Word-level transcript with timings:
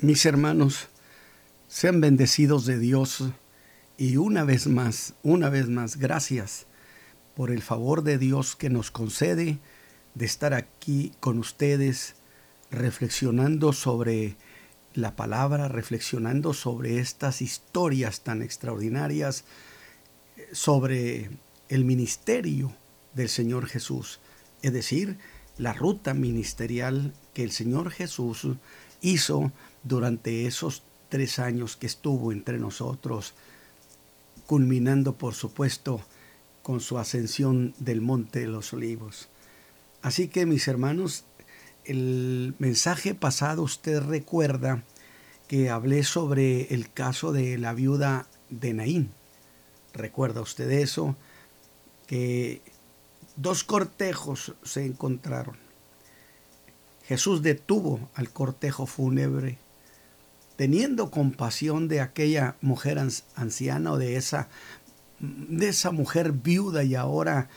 Mis 0.00 0.24
hermanos, 0.26 0.86
sean 1.66 2.00
bendecidos 2.00 2.66
de 2.66 2.78
Dios 2.78 3.24
y 3.96 4.16
una 4.16 4.44
vez 4.44 4.68
más, 4.68 5.14
una 5.24 5.48
vez 5.48 5.68
más, 5.68 5.96
gracias 5.96 6.66
por 7.34 7.50
el 7.50 7.62
favor 7.62 8.04
de 8.04 8.16
Dios 8.16 8.54
que 8.54 8.70
nos 8.70 8.92
concede 8.92 9.58
de 10.14 10.24
estar 10.24 10.54
aquí 10.54 11.10
con 11.18 11.40
ustedes 11.40 12.14
reflexionando 12.70 13.72
sobre 13.72 14.36
la 14.94 15.16
palabra, 15.16 15.66
reflexionando 15.66 16.54
sobre 16.54 17.00
estas 17.00 17.42
historias 17.42 18.20
tan 18.20 18.40
extraordinarias, 18.40 19.42
sobre 20.52 21.28
el 21.68 21.84
ministerio 21.84 22.72
del 23.14 23.28
Señor 23.28 23.66
Jesús, 23.66 24.20
es 24.62 24.72
decir, 24.72 25.18
la 25.56 25.72
ruta 25.72 26.14
ministerial 26.14 27.14
que 27.34 27.42
el 27.42 27.50
Señor 27.50 27.90
Jesús 27.90 28.46
hizo 29.00 29.52
durante 29.82 30.46
esos 30.46 30.82
tres 31.08 31.38
años 31.38 31.76
que 31.76 31.86
estuvo 31.86 32.32
entre 32.32 32.58
nosotros, 32.58 33.34
culminando 34.46 35.14
por 35.14 35.34
supuesto 35.34 36.00
con 36.62 36.80
su 36.80 36.98
ascensión 36.98 37.74
del 37.78 38.00
Monte 38.00 38.40
de 38.40 38.46
los 38.46 38.72
Olivos. 38.72 39.28
Así 40.02 40.28
que 40.28 40.46
mis 40.46 40.68
hermanos, 40.68 41.24
el 41.84 42.54
mensaje 42.58 43.14
pasado 43.14 43.62
usted 43.62 44.00
recuerda 44.02 44.84
que 45.48 45.70
hablé 45.70 46.04
sobre 46.04 46.74
el 46.74 46.92
caso 46.92 47.32
de 47.32 47.56
la 47.56 47.72
viuda 47.72 48.26
de 48.50 48.74
Naín. 48.74 49.10
¿Recuerda 49.94 50.42
usted 50.42 50.70
eso? 50.70 51.16
Que 52.06 52.60
dos 53.36 53.64
cortejos 53.64 54.54
se 54.62 54.84
encontraron. 54.84 55.56
Jesús 57.06 57.40
detuvo 57.42 58.10
al 58.14 58.30
cortejo 58.30 58.84
fúnebre 58.84 59.56
teniendo 60.58 61.12
compasión 61.12 61.86
de 61.86 62.00
aquella 62.00 62.56
mujer 62.62 62.98
anciana 62.98 63.92
o 63.92 63.96
de 63.96 64.16
esa, 64.16 64.48
de 65.20 65.68
esa 65.68 65.92
mujer 65.92 66.32
viuda 66.32 66.82
y 66.82 66.96
ahora 66.96 67.48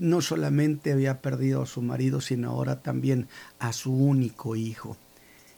no 0.00 0.20
solamente 0.20 0.90
había 0.90 1.22
perdido 1.22 1.62
a 1.62 1.66
su 1.66 1.80
marido, 1.80 2.20
sino 2.20 2.50
ahora 2.50 2.82
también 2.82 3.28
a 3.60 3.72
su 3.72 3.94
único 3.94 4.56
hijo. 4.56 4.96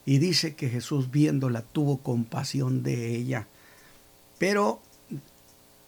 Y 0.05 0.19
dice 0.19 0.55
que 0.55 0.69
Jesús 0.69 1.11
viéndola 1.11 1.63
tuvo 1.63 2.03
compasión 2.03 2.83
de 2.83 3.17
ella. 3.17 3.47
Pero 4.39 4.83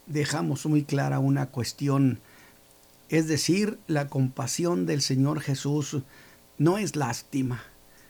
dejamos 0.06 0.64
muy 0.64 0.84
clara 0.84 1.18
una 1.18 1.50
cuestión, 1.50 2.18
es 3.10 3.28
decir, 3.28 3.78
la 3.88 4.08
compasión 4.08 4.86
del 4.86 5.02
Señor 5.02 5.42
Jesús 5.42 5.98
no 6.56 6.78
es 6.78 6.96
lástima, 6.96 7.62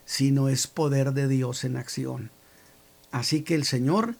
sino 0.05 0.49
es 0.49 0.69
poder 0.69 1.13
de 1.13 1.27
Dios 1.27 1.65
en 1.65 1.77
acción. 1.77 2.31
Así 3.13 3.43
que 3.43 3.55
el 3.55 3.65
Señor 3.65 4.17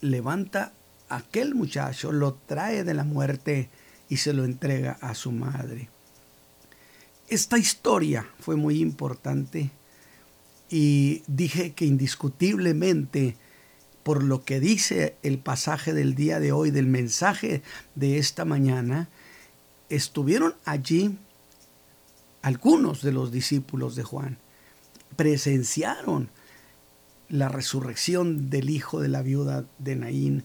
levanta 0.00 0.72
a 1.08 1.16
aquel 1.16 1.54
muchacho, 1.54 2.12
lo 2.12 2.34
trae 2.34 2.84
de 2.84 2.94
la 2.94 3.04
muerte 3.04 3.70
y 4.08 4.18
se 4.18 4.32
lo 4.32 4.44
entrega 4.44 4.98
a 5.00 5.14
su 5.14 5.32
madre. 5.32 5.88
Esta 7.28 7.56
historia 7.56 8.26
fue 8.40 8.56
muy 8.56 8.80
importante 8.80 9.70
y 10.68 11.22
dije 11.26 11.72
que 11.72 11.86
indiscutiblemente 11.86 13.36
por 14.02 14.22
lo 14.22 14.44
que 14.44 14.60
dice 14.60 15.16
el 15.22 15.38
pasaje 15.38 15.94
del 15.94 16.14
día 16.14 16.38
de 16.38 16.52
hoy, 16.52 16.70
del 16.70 16.86
mensaje 16.86 17.62
de 17.94 18.18
esta 18.18 18.44
mañana, 18.44 19.08
estuvieron 19.88 20.54
allí 20.66 21.16
algunos 22.42 23.00
de 23.00 23.12
los 23.12 23.32
discípulos 23.32 23.96
de 23.96 24.02
Juan, 24.02 24.36
presenciaron 25.16 26.28
la 27.28 27.48
resurrección 27.48 28.50
del 28.50 28.70
hijo 28.70 29.00
de 29.00 29.08
la 29.08 29.22
viuda 29.22 29.64
de 29.78 29.96
Naín. 29.96 30.44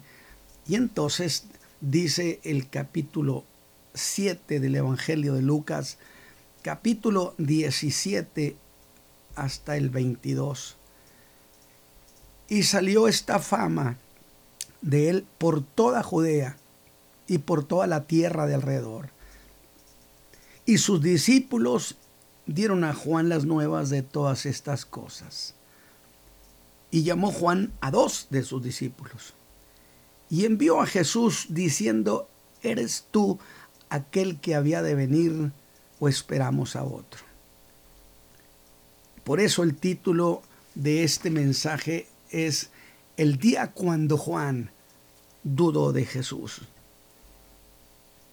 Y 0.68 0.76
entonces 0.76 1.46
dice 1.82 2.40
el 2.44 2.70
capítulo 2.70 3.44
7 3.94 4.60
del 4.60 4.76
Evangelio 4.76 5.34
de 5.34 5.42
Lucas, 5.42 5.98
capítulo 6.62 7.34
17 7.38 8.56
hasta 9.36 9.78
el 9.78 9.90
22. 9.90 10.78
Y 12.50 12.64
salió 12.64 13.08
esta 13.08 13.40
fama 13.40 13.98
de 14.82 15.10
él 15.10 15.26
por 15.38 15.64
toda 15.64 16.04
Judea 16.04 16.58
y 17.28 17.40
por 17.40 17.64
toda 17.64 17.88
la 17.88 18.06
tierra 18.06 18.48
de 18.48 18.56
alrededor. 18.56 19.10
Y 20.66 20.78
sus 20.80 21.02
discípulos 21.02 21.96
dieron 22.46 22.84
a 22.84 22.94
Juan 22.94 23.30
las 23.30 23.46
nuevas 23.46 23.90
de 23.90 24.02
todas 24.02 24.46
estas 24.46 24.86
cosas. 24.86 25.54
Y 26.92 27.04
llamó 27.04 27.32
Juan 27.32 27.72
a 27.82 27.92
dos 27.92 28.28
de 28.30 28.44
sus 28.44 28.64
discípulos. 28.64 29.34
Y 30.30 30.46
envió 30.46 30.82
a 30.82 30.86
Jesús 30.86 31.48
diciendo, 31.50 32.28
¿eres 32.62 33.06
tú 33.12 33.40
aquel 33.90 34.40
que 34.40 34.56
había 34.56 34.82
de 34.82 34.96
venir 34.96 35.52
o 36.00 36.08
esperamos 36.08 36.76
a 36.76 36.84
otro? 36.84 37.24
Por 39.24 39.40
eso 39.40 39.64
el 39.64 39.76
título 39.76 40.42
de 40.76 41.04
este 41.04 41.30
mensaje 41.30 42.08
es 42.32 42.70
El 43.18 43.38
día 43.38 43.72
cuando 43.72 44.18
Juan 44.18 44.72
dudó 45.44 45.92
de 45.94 46.06
Jesús. 46.06 46.62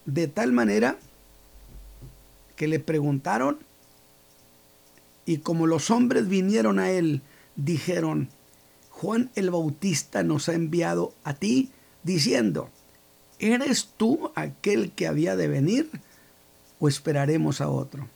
De 0.04 0.28
tal 0.28 0.52
manera 0.52 0.98
que 2.56 2.68
le 2.68 2.80
preguntaron 2.80 3.58
y 5.26 5.38
como 5.38 5.66
los 5.66 5.90
hombres 5.90 6.28
vinieron 6.28 6.78
a 6.78 6.90
él, 6.90 7.20
dijeron, 7.56 8.28
Juan 8.98 9.30
el 9.34 9.50
Bautista 9.50 10.22
nos 10.22 10.48
ha 10.48 10.54
enviado 10.54 11.12
a 11.22 11.34
ti 11.34 11.70
diciendo, 12.02 12.70
¿eres 13.38 13.90
tú 13.98 14.32
aquel 14.34 14.90
que 14.92 15.06
había 15.06 15.36
de 15.36 15.48
venir 15.48 15.90
o 16.80 16.88
esperaremos 16.88 17.60
a 17.60 17.68
otro? 17.68 18.08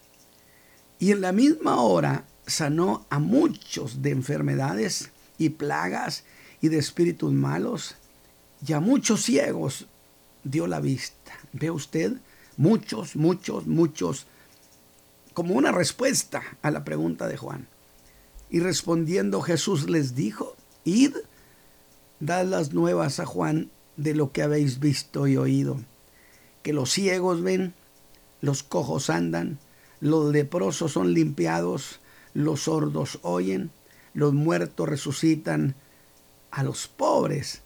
Y 0.97 1.11
en 1.11 1.21
la 1.21 1.33
misma 1.33 1.79
hora 1.81 2.25
sanó 2.47 3.05
a 3.11 3.19
muchos 3.19 4.01
de 4.01 4.09
enfermedades 4.09 5.11
y 5.37 5.49
plagas 5.49 6.23
y 6.61 6.69
de 6.69 6.79
espíritus 6.79 7.31
malos, 7.31 7.95
y 8.65 8.73
a 8.73 8.79
muchos 8.79 9.21
ciegos 9.21 9.85
dio 10.43 10.65
la 10.65 10.79
vista. 10.79 11.33
¿Ve 11.53 11.69
usted? 11.69 12.13
Muchos, 12.57 13.15
muchos, 13.15 13.67
muchos, 13.67 14.25
como 15.33 15.53
una 15.53 15.71
respuesta 15.71 16.41
a 16.63 16.71
la 16.71 16.83
pregunta 16.83 17.27
de 17.27 17.37
Juan. 17.37 17.67
Y 18.49 18.61
respondiendo 18.61 19.41
Jesús 19.41 19.87
les 19.87 20.15
dijo, 20.15 20.55
Id, 20.83 21.15
dad 22.19 22.45
las 22.45 22.73
nuevas 22.73 23.19
a 23.19 23.25
Juan 23.25 23.69
de 23.97 24.15
lo 24.15 24.31
que 24.31 24.41
habéis 24.41 24.79
visto 24.79 25.27
y 25.27 25.37
oído, 25.37 25.77
que 26.63 26.73
los 26.73 26.91
ciegos 26.91 27.41
ven, 27.41 27.73
los 28.41 28.63
cojos 28.63 29.09
andan, 29.09 29.59
los 29.99 30.31
leprosos 30.31 30.93
son 30.93 31.13
limpiados, 31.13 31.99
los 32.33 32.63
sordos 32.63 33.19
oyen, 33.21 33.71
los 34.13 34.33
muertos 34.33 34.89
resucitan, 34.89 35.75
a 36.49 36.63
los 36.63 36.87
pobres 36.87 37.61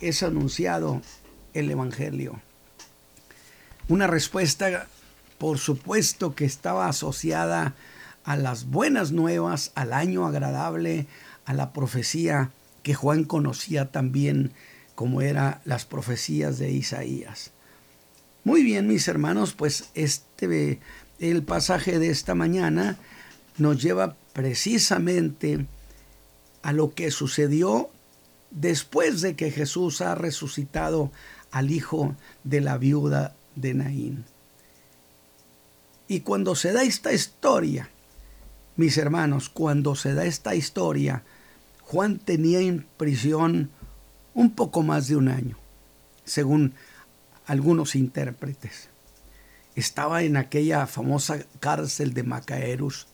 es 0.00 0.22
anunciado 0.22 1.00
el 1.54 1.70
Evangelio. 1.70 2.40
Una 3.88 4.06
respuesta, 4.06 4.86
por 5.38 5.58
supuesto, 5.58 6.34
que 6.34 6.44
estaba 6.44 6.88
asociada 6.88 7.74
a 8.24 8.36
las 8.36 8.66
buenas 8.66 9.12
nuevas, 9.12 9.72
al 9.74 9.92
año 9.92 10.26
agradable, 10.26 11.06
a 11.44 11.54
la 11.54 11.72
profecía 11.72 12.50
que 12.82 12.94
Juan 12.94 13.24
conocía 13.24 13.90
también 13.90 14.52
como 14.94 15.22
eran 15.22 15.60
las 15.64 15.84
profecías 15.84 16.58
de 16.58 16.70
Isaías. 16.70 17.52
Muy 18.44 18.62
bien, 18.62 18.88
mis 18.88 19.06
hermanos, 19.08 19.54
pues 19.54 19.90
este 19.94 20.80
el 21.18 21.44
pasaje 21.44 22.00
de 22.00 22.08
esta 22.08 22.34
mañana 22.34 22.98
nos 23.56 23.80
lleva 23.80 24.16
precisamente 24.32 25.66
a 26.62 26.72
lo 26.72 26.94
que 26.94 27.10
sucedió 27.10 27.90
después 28.50 29.20
de 29.20 29.36
que 29.36 29.50
Jesús 29.50 30.00
ha 30.00 30.14
resucitado 30.14 31.12
al 31.52 31.70
hijo 31.70 32.16
de 32.44 32.60
la 32.60 32.78
viuda 32.78 33.34
de 33.54 33.74
Naín. 33.74 34.24
Y 36.08 36.20
cuando 36.20 36.54
se 36.54 36.72
da 36.72 36.82
esta 36.82 37.12
historia, 37.12 37.88
mis 38.76 38.98
hermanos, 38.98 39.48
cuando 39.48 39.94
se 39.94 40.14
da 40.14 40.24
esta 40.24 40.54
historia, 40.54 41.22
Juan 41.92 42.18
tenía 42.18 42.60
en 42.60 42.86
prisión 42.96 43.68
un 44.32 44.52
poco 44.52 44.82
más 44.82 45.08
de 45.08 45.16
un 45.16 45.28
año, 45.28 45.58
según 46.24 46.72
algunos 47.44 47.94
intérpretes. 47.96 48.88
Estaba 49.76 50.22
en 50.22 50.38
aquella 50.38 50.86
famosa 50.86 51.44
cárcel 51.60 52.14
de 52.14 52.22
Macaerus, 52.22 53.08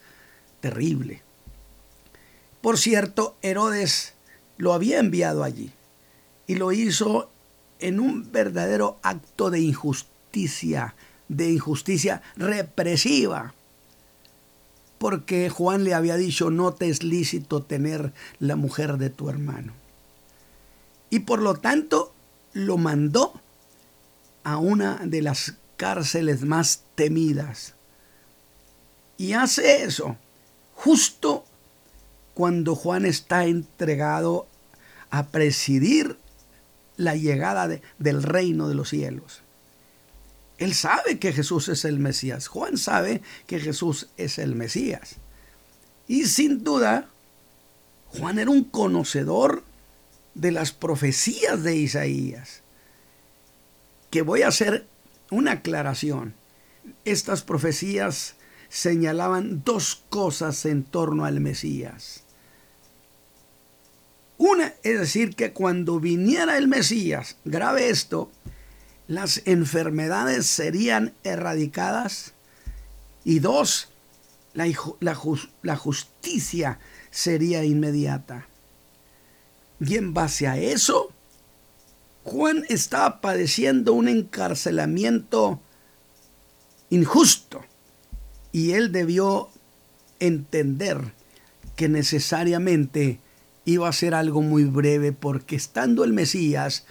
terrible. 0.61 1.23
Por 2.61 2.79
cierto, 2.79 3.37
Herodes 3.43 4.15
lo 4.59 4.73
había 4.73 5.01
enviado 5.01 5.43
allí 5.43 5.73
y 6.47 6.55
lo 6.55 6.71
hizo 6.71 7.33
en 7.81 7.99
un 7.99 8.31
verdadero 8.31 9.01
acto 9.03 9.51
de 9.51 9.59
injusticia, 9.59 10.95
de 11.27 11.51
injusticia 11.51 12.23
represiva 12.37 13.55
porque 15.09 15.49
Juan 15.49 15.85
le 15.85 15.95
había 15.95 16.19
dicho, 16.19 16.51
no 16.51 16.75
te 16.75 16.91
es 16.91 17.03
lícito 17.03 17.63
tener 17.63 18.13
la 18.41 18.57
mujer 18.57 18.99
de 18.99 19.09
tu 19.09 19.31
hermano. 19.31 19.73
Y 21.09 21.21
por 21.21 21.41
lo 21.41 21.55
tanto 21.55 22.13
lo 22.53 22.77
mandó 22.77 23.33
a 24.45 24.59
una 24.59 25.01
de 25.07 25.23
las 25.23 25.55
cárceles 25.79 26.43
más 26.43 26.83
temidas. 26.95 27.73
Y 29.17 29.33
hace 29.33 29.83
eso 29.83 30.19
justo 30.75 31.47
cuando 32.35 32.75
Juan 32.75 33.07
está 33.07 33.47
entregado 33.47 34.47
a 35.09 35.29
presidir 35.29 36.19
la 36.99 37.17
llegada 37.17 37.81
del 37.99 38.23
reino 38.23 38.69
de 38.69 38.75
los 38.75 38.91
cielos. 38.91 39.41
Él 40.59 40.75
sabe 40.75 41.19
que 41.19 41.33
Jesús 41.33 41.69
es 41.69 41.85
el 41.85 42.01
Mesías. 42.01 42.49
Juan 42.49 42.77
sabe 42.77 43.23
que 43.47 43.61
Jesús 43.61 44.09
es 44.17 44.39
el 44.39 44.57
Mesías. 44.57 45.17
Y 46.09 46.25
sin 46.27 46.65
duda, 46.65 47.09
Juan 48.07 48.39
era 48.39 48.51
un 48.51 48.65
conocedor 48.65 49.63
de 50.35 50.51
las 50.51 50.73
profecías 50.73 51.63
de 51.63 51.77
Isaías. 51.77 52.63
Que 54.11 54.23
voy 54.23 54.43
a 54.43 54.49
hacer 54.49 54.87
una 55.31 55.53
aclaración. 55.53 56.35
Estas 57.05 57.43
profecías 57.43 58.35
señalaban 58.69 59.63
dos 59.65 60.03
cosas 60.09 60.65
en 60.67 60.83
torno 60.83 61.25
al 61.25 61.41
Mesías. 61.41 62.25
Una, 64.39 64.73
es 64.83 64.99
decir, 64.99 65.35
que 65.35 65.53
cuando 65.53 66.01
viniera 66.01 66.57
el 66.59 66.69
Mesías, 66.69 67.37
grave 67.45 67.91
esto, 67.91 68.31
las 69.09 69.43
enfermedades 69.47 70.47
serían 70.47 71.15
erradicadas. 71.25 72.35
Y 73.25 73.41
dos, 73.41 73.89
la, 74.55 74.67
la, 75.01 75.77
justicia 75.77 76.79
sería 77.11 77.65
inmediata. 77.65 78.47
Y 79.81 79.97
en 79.97 80.15
base 80.15 80.47
a 80.47 80.57
eso, 80.57 81.11
Juan 82.23 82.65
estaba 82.69 83.21
padeciendo 83.21 83.95
un 83.95 84.09
encarcelamiento 84.09 85.61
injusto 86.91 87.65
y 88.53 88.73
él 88.73 88.93
debió 88.93 89.49
entender 90.21 91.13
que 91.77 91.89
necesariamente 91.89 93.21
iba 93.65 93.89
a 93.89 93.93
ser 93.93 94.15
algo 94.15 94.43
muy 94.43 94.65
breve 94.65 95.13
porque 95.13 95.57
estando 95.57 96.05
el 96.05 96.13
Mesías, 96.13 96.85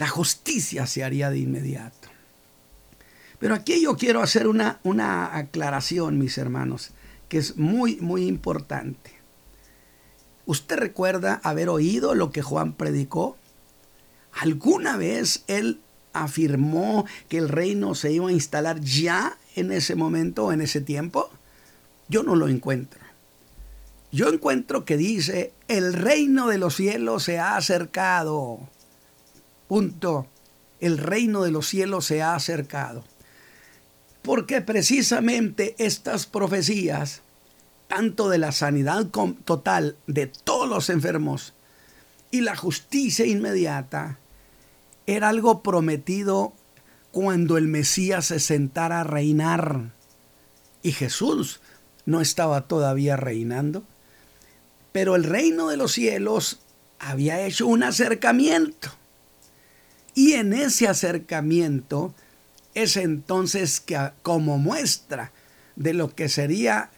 la 0.00 0.08
justicia 0.08 0.86
se 0.86 1.04
haría 1.04 1.28
de 1.28 1.40
inmediato. 1.40 2.08
Pero 3.38 3.54
aquí 3.54 3.82
yo 3.82 3.98
quiero 3.98 4.22
hacer 4.22 4.48
una, 4.48 4.80
una 4.82 5.36
aclaración, 5.36 6.16
mis 6.16 6.38
hermanos, 6.38 6.92
que 7.28 7.36
es 7.36 7.58
muy, 7.58 7.96
muy 7.96 8.26
importante. 8.26 9.12
¿Usted 10.46 10.78
recuerda 10.78 11.38
haber 11.44 11.68
oído 11.68 12.14
lo 12.14 12.32
que 12.32 12.40
Juan 12.40 12.72
predicó? 12.72 13.36
¿Alguna 14.32 14.96
vez 14.96 15.44
él 15.48 15.80
afirmó 16.14 17.04
que 17.28 17.36
el 17.36 17.50
reino 17.50 17.94
se 17.94 18.10
iba 18.10 18.30
a 18.30 18.32
instalar 18.32 18.80
ya 18.80 19.36
en 19.54 19.70
ese 19.70 19.96
momento, 19.96 20.50
en 20.50 20.62
ese 20.62 20.80
tiempo? 20.80 21.28
Yo 22.08 22.22
no 22.22 22.36
lo 22.36 22.48
encuentro. 22.48 23.02
Yo 24.12 24.30
encuentro 24.32 24.86
que 24.86 24.96
dice, 24.96 25.52
el 25.68 25.92
reino 25.92 26.48
de 26.48 26.56
los 26.56 26.76
cielos 26.76 27.24
se 27.24 27.38
ha 27.38 27.58
acercado. 27.58 28.60
Punto. 29.70 30.26
El 30.80 30.98
reino 30.98 31.42
de 31.42 31.52
los 31.52 31.68
cielos 31.68 32.04
se 32.04 32.22
ha 32.22 32.34
acercado. 32.34 33.04
Porque 34.20 34.62
precisamente 34.62 35.76
estas 35.78 36.26
profecías, 36.26 37.22
tanto 37.86 38.28
de 38.28 38.38
la 38.38 38.50
sanidad 38.50 39.06
total 39.44 39.96
de 40.08 40.26
todos 40.26 40.68
los 40.68 40.90
enfermos 40.90 41.54
y 42.32 42.40
la 42.40 42.56
justicia 42.56 43.24
inmediata, 43.26 44.18
era 45.06 45.28
algo 45.28 45.62
prometido 45.62 46.52
cuando 47.12 47.56
el 47.56 47.68
Mesías 47.68 48.26
se 48.26 48.40
sentara 48.40 49.02
a 49.02 49.04
reinar. 49.04 49.92
Y 50.82 50.90
Jesús 50.90 51.60
no 52.06 52.20
estaba 52.20 52.62
todavía 52.62 53.16
reinando. 53.16 53.84
Pero 54.90 55.14
el 55.14 55.22
reino 55.22 55.68
de 55.68 55.76
los 55.76 55.92
cielos 55.92 56.58
había 56.98 57.46
hecho 57.46 57.68
un 57.68 57.84
acercamiento. 57.84 58.98
Y 60.14 60.32
en 60.32 60.52
ese 60.52 60.88
acercamiento 60.88 62.14
es 62.74 62.96
entonces 62.96 63.80
que 63.80 64.10
como 64.22 64.58
muestra 64.58 65.32
de 65.76 65.94
lo 65.94 66.14
que 66.14 66.28
sería 66.28 66.90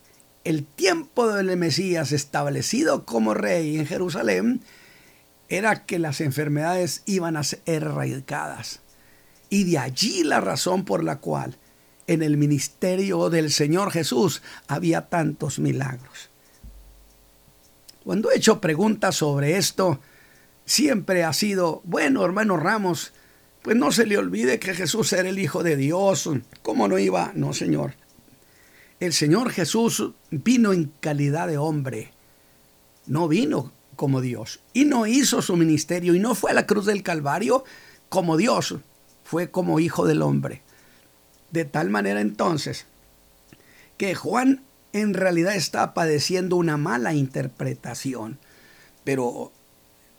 el 0.45 0.65
tiempo 0.65 1.29
del 1.29 1.57
Mesías 1.57 2.13
establecido 2.13 3.05
como 3.05 3.35
rey 3.35 3.79
en 3.79 3.87
Jerusalén, 3.87 4.61
era 5.49 5.85
que 5.85 5.99
las 5.99 6.21
enfermedades 6.21 7.03
iban 7.07 7.37
a 7.37 7.45
ser 7.45 7.63
erradicadas. 7.67 8.81
Y 9.51 9.65
de 9.65 9.79
allí 9.79 10.25
la 10.25 10.41
razón 10.41 10.85
por 10.85 11.05
la 11.05 11.19
cual 11.19 11.59
en 12.07 12.23
el 12.23 12.37
ministerio 12.37 13.31
del 13.31 13.51
Señor 13.51 13.93
Jesús 13.93 14.43
había 14.67 15.09
tantos 15.09 15.59
milagros. 15.59 16.31
Cuando 18.05 18.31
he 18.31 18.37
hecho 18.37 18.61
preguntas 18.61 19.17
sobre 19.17 19.57
esto, 19.57 20.01
siempre 20.65 21.25
ha 21.25 21.33
sido, 21.33 21.83
bueno, 21.85 22.25
hermano 22.25 22.57
Ramos, 22.57 23.13
pues 23.63 23.77
no 23.77 23.93
se 23.93 24.07
le 24.07 24.19
olvide 24.19 24.59
que 24.59 24.75
Jesús 24.75 25.13
era 25.13 25.29
el 25.29 25.39
Hijo 25.39 25.63
de 25.63 25.77
Dios. 25.77 26.29
¿Cómo 26.63 26.89
no 26.89 26.99
iba? 26.99 27.33
No, 27.35 27.53
Señor. 27.53 27.95
El 28.99 29.13
Señor 29.13 29.51
Jesús 29.51 30.13
vino 30.31 30.73
en 30.73 30.93
calidad 31.01 31.49
de 31.49 31.59
hombre. 31.59 32.13
No 33.07 33.29
vino 33.29 33.73
como 33.97 34.21
Dios. 34.21 34.61
Y 34.73 34.85
no 34.85 35.07
hizo 35.07 35.43
su 35.43 35.57
ministerio 35.57 36.15
y 36.15 36.19
no 36.21 36.35
fue 36.35 36.51
a 36.51 36.55
la 36.55 36.67
cruz 36.67 36.87
del 36.87 37.03
Calvario 37.03 37.65
como 38.09 38.37
Dios 38.37 38.77
fue 39.25 39.51
como 39.51 39.81
hijo 39.81 40.07
del 40.07 40.23
hombre. 40.23 40.63
De 41.51 41.65
tal 41.65 41.91
manera 41.91 42.21
entonces 42.21 42.87
que 43.97 44.15
Juan 44.15 44.63
en 44.93 45.15
realidad 45.15 45.55
está 45.55 45.95
padeciendo 45.95 46.57
una 46.57 46.77
mala 46.77 47.15
interpretación. 47.15 48.39
Pero 49.05 49.53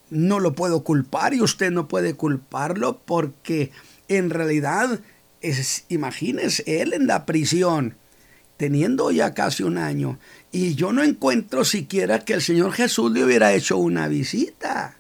no 0.09 0.39
lo 0.39 0.53
puedo 0.53 0.83
culpar 0.83 1.33
y 1.33 1.41
usted 1.41 1.71
no 1.71 1.87
puede 1.87 2.15
culparlo 2.15 3.01
porque 3.05 3.71
en 4.07 4.29
realidad 4.29 4.99
es, 5.41 5.85
imagínese 5.89 6.81
él 6.81 6.93
en 6.93 7.07
la 7.07 7.25
prisión 7.25 7.95
teniendo 8.57 9.11
ya 9.11 9.33
casi 9.33 9.63
un 9.63 9.77
año 9.77 10.19
y 10.51 10.75
yo 10.75 10.93
no 10.93 11.03
encuentro 11.03 11.65
siquiera 11.65 12.19
que 12.19 12.33
el 12.33 12.41
Señor 12.41 12.73
Jesús 12.73 13.11
le 13.11 13.23
hubiera 13.23 13.53
hecho 13.53 13.77
una 13.77 14.07
visita. 14.07 14.97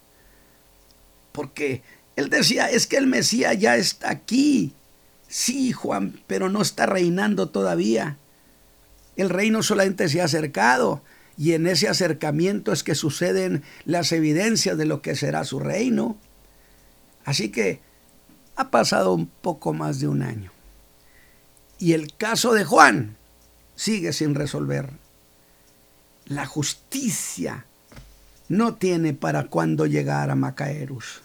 Porque 1.31 1.83
él 2.15 2.29
decía, 2.29 2.69
es 2.69 2.87
que 2.87 2.97
el 2.97 3.07
Mesías 3.07 3.57
ya 3.59 3.75
está 3.75 4.09
aquí. 4.09 4.73
Sí, 5.27 5.71
Juan, 5.71 6.19
pero 6.25 6.49
no 6.49 6.61
está 6.61 6.87
reinando 6.87 7.49
todavía. 7.49 8.17
El 9.15 9.29
reino 9.29 9.61
solamente 9.61 10.09
se 10.09 10.21
ha 10.21 10.25
acercado 10.25 11.03
y 11.37 11.53
en 11.53 11.67
ese 11.67 11.87
acercamiento 11.87 12.71
es 12.71 12.83
que 12.83 12.95
suceden 12.95 13.63
las 13.85 14.11
evidencias 14.11 14.77
de 14.77 14.85
lo 14.85 15.01
que 15.01 15.15
será 15.15 15.43
su 15.45 15.59
reino. 15.59 16.17
Así 17.25 17.49
que 17.49 17.81
ha 18.55 18.69
pasado 18.69 19.13
un 19.13 19.27
poco 19.27 19.73
más 19.73 19.99
de 19.99 20.07
un 20.07 20.21
año. 20.21 20.51
Y 21.79 21.93
el 21.93 22.15
caso 22.15 22.53
de 22.53 22.65
Juan 22.65 23.17
sigue 23.75 24.13
sin 24.13 24.35
resolver. 24.35 24.91
La 26.25 26.45
justicia 26.45 27.65
no 28.47 28.75
tiene 28.75 29.13
para 29.13 29.47
cuándo 29.47 29.85
llegar 29.85 30.29
a 30.29 30.35
Macaerus. 30.35 31.21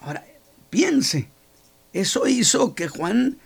Ahora, 0.00 0.24
piense, 0.70 1.28
eso 1.92 2.26
hizo 2.26 2.74
que 2.74 2.88
Juan 2.88 3.38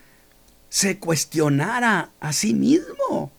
se 0.68 0.98
cuestionara 0.98 2.10
a 2.20 2.32
sí 2.32 2.54
mismo. 2.54 3.32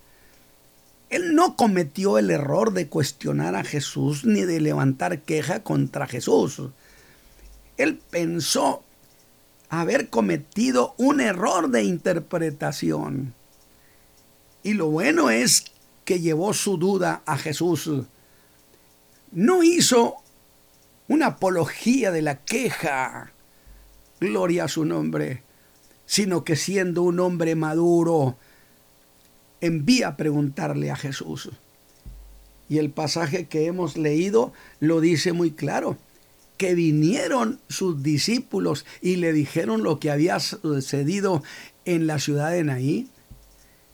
Él 1.16 1.34
no 1.34 1.56
cometió 1.56 2.18
el 2.18 2.30
error 2.30 2.74
de 2.74 2.90
cuestionar 2.90 3.56
a 3.56 3.64
Jesús 3.64 4.26
ni 4.26 4.42
de 4.42 4.60
levantar 4.60 5.22
queja 5.22 5.64
contra 5.64 6.08
Jesús. 6.08 6.62
Él 7.78 8.02
pensó 8.10 8.84
haber 9.70 10.10
cometido 10.10 10.94
un 10.98 11.22
error 11.22 11.70
de 11.70 11.84
interpretación. 11.86 13.34
Y 14.62 14.74
lo 14.74 14.88
bueno 14.90 15.30
es 15.30 15.72
que 16.04 16.20
llevó 16.20 16.54
su 16.54 16.76
duda 16.76 17.22
a 17.26 17.38
Jesús. 17.38 17.90
No 19.32 19.64
hizo 19.64 20.18
una 21.08 21.28
apología 21.28 22.12
de 22.12 22.24
la 22.24 22.44
queja, 22.44 23.32
gloria 24.20 24.66
a 24.66 24.68
su 24.68 24.84
nombre, 24.84 25.44
sino 26.06 26.44
que 26.44 26.58
siendo 26.58 27.04
un 27.04 27.22
hombre 27.22 27.56
maduro, 27.56 28.36
envía 29.62 30.10
a 30.10 30.18
preguntarle 30.18 30.92
a 30.92 30.96
Jesús. 30.96 31.50
Y 32.68 32.80
el 32.80 32.90
pasaje 32.90 33.46
que 33.46 33.66
hemos 33.66 33.98
leído 33.98 34.54
lo 34.80 35.02
dice 35.02 35.34
muy 35.34 35.52
claro, 35.52 35.98
que 36.58 36.74
vinieron 36.74 37.60
sus 37.70 38.02
discípulos 38.02 38.86
y 39.02 39.18
le 39.18 39.34
dijeron 39.34 39.84
lo 39.84 40.00
que 40.00 40.12
había 40.12 40.40
sucedido 40.40 41.44
en 41.84 42.08
la 42.08 42.20
ciudad 42.20 42.52
de 42.52 42.64
Naí. 42.64 43.10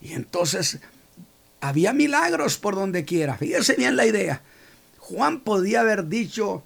Y 0.02 0.14
entonces 0.14 0.80
había 1.60 1.94
milagros 1.94 2.58
por 2.58 2.76
donde 2.76 3.06
quiera. 3.06 3.38
Fíjese 3.38 3.76
bien 3.76 3.96
la 3.96 4.06
idea. 4.06 4.42
Juan 4.98 5.42
podía 5.42 5.82
haber 5.82 6.08
dicho, 6.08 6.64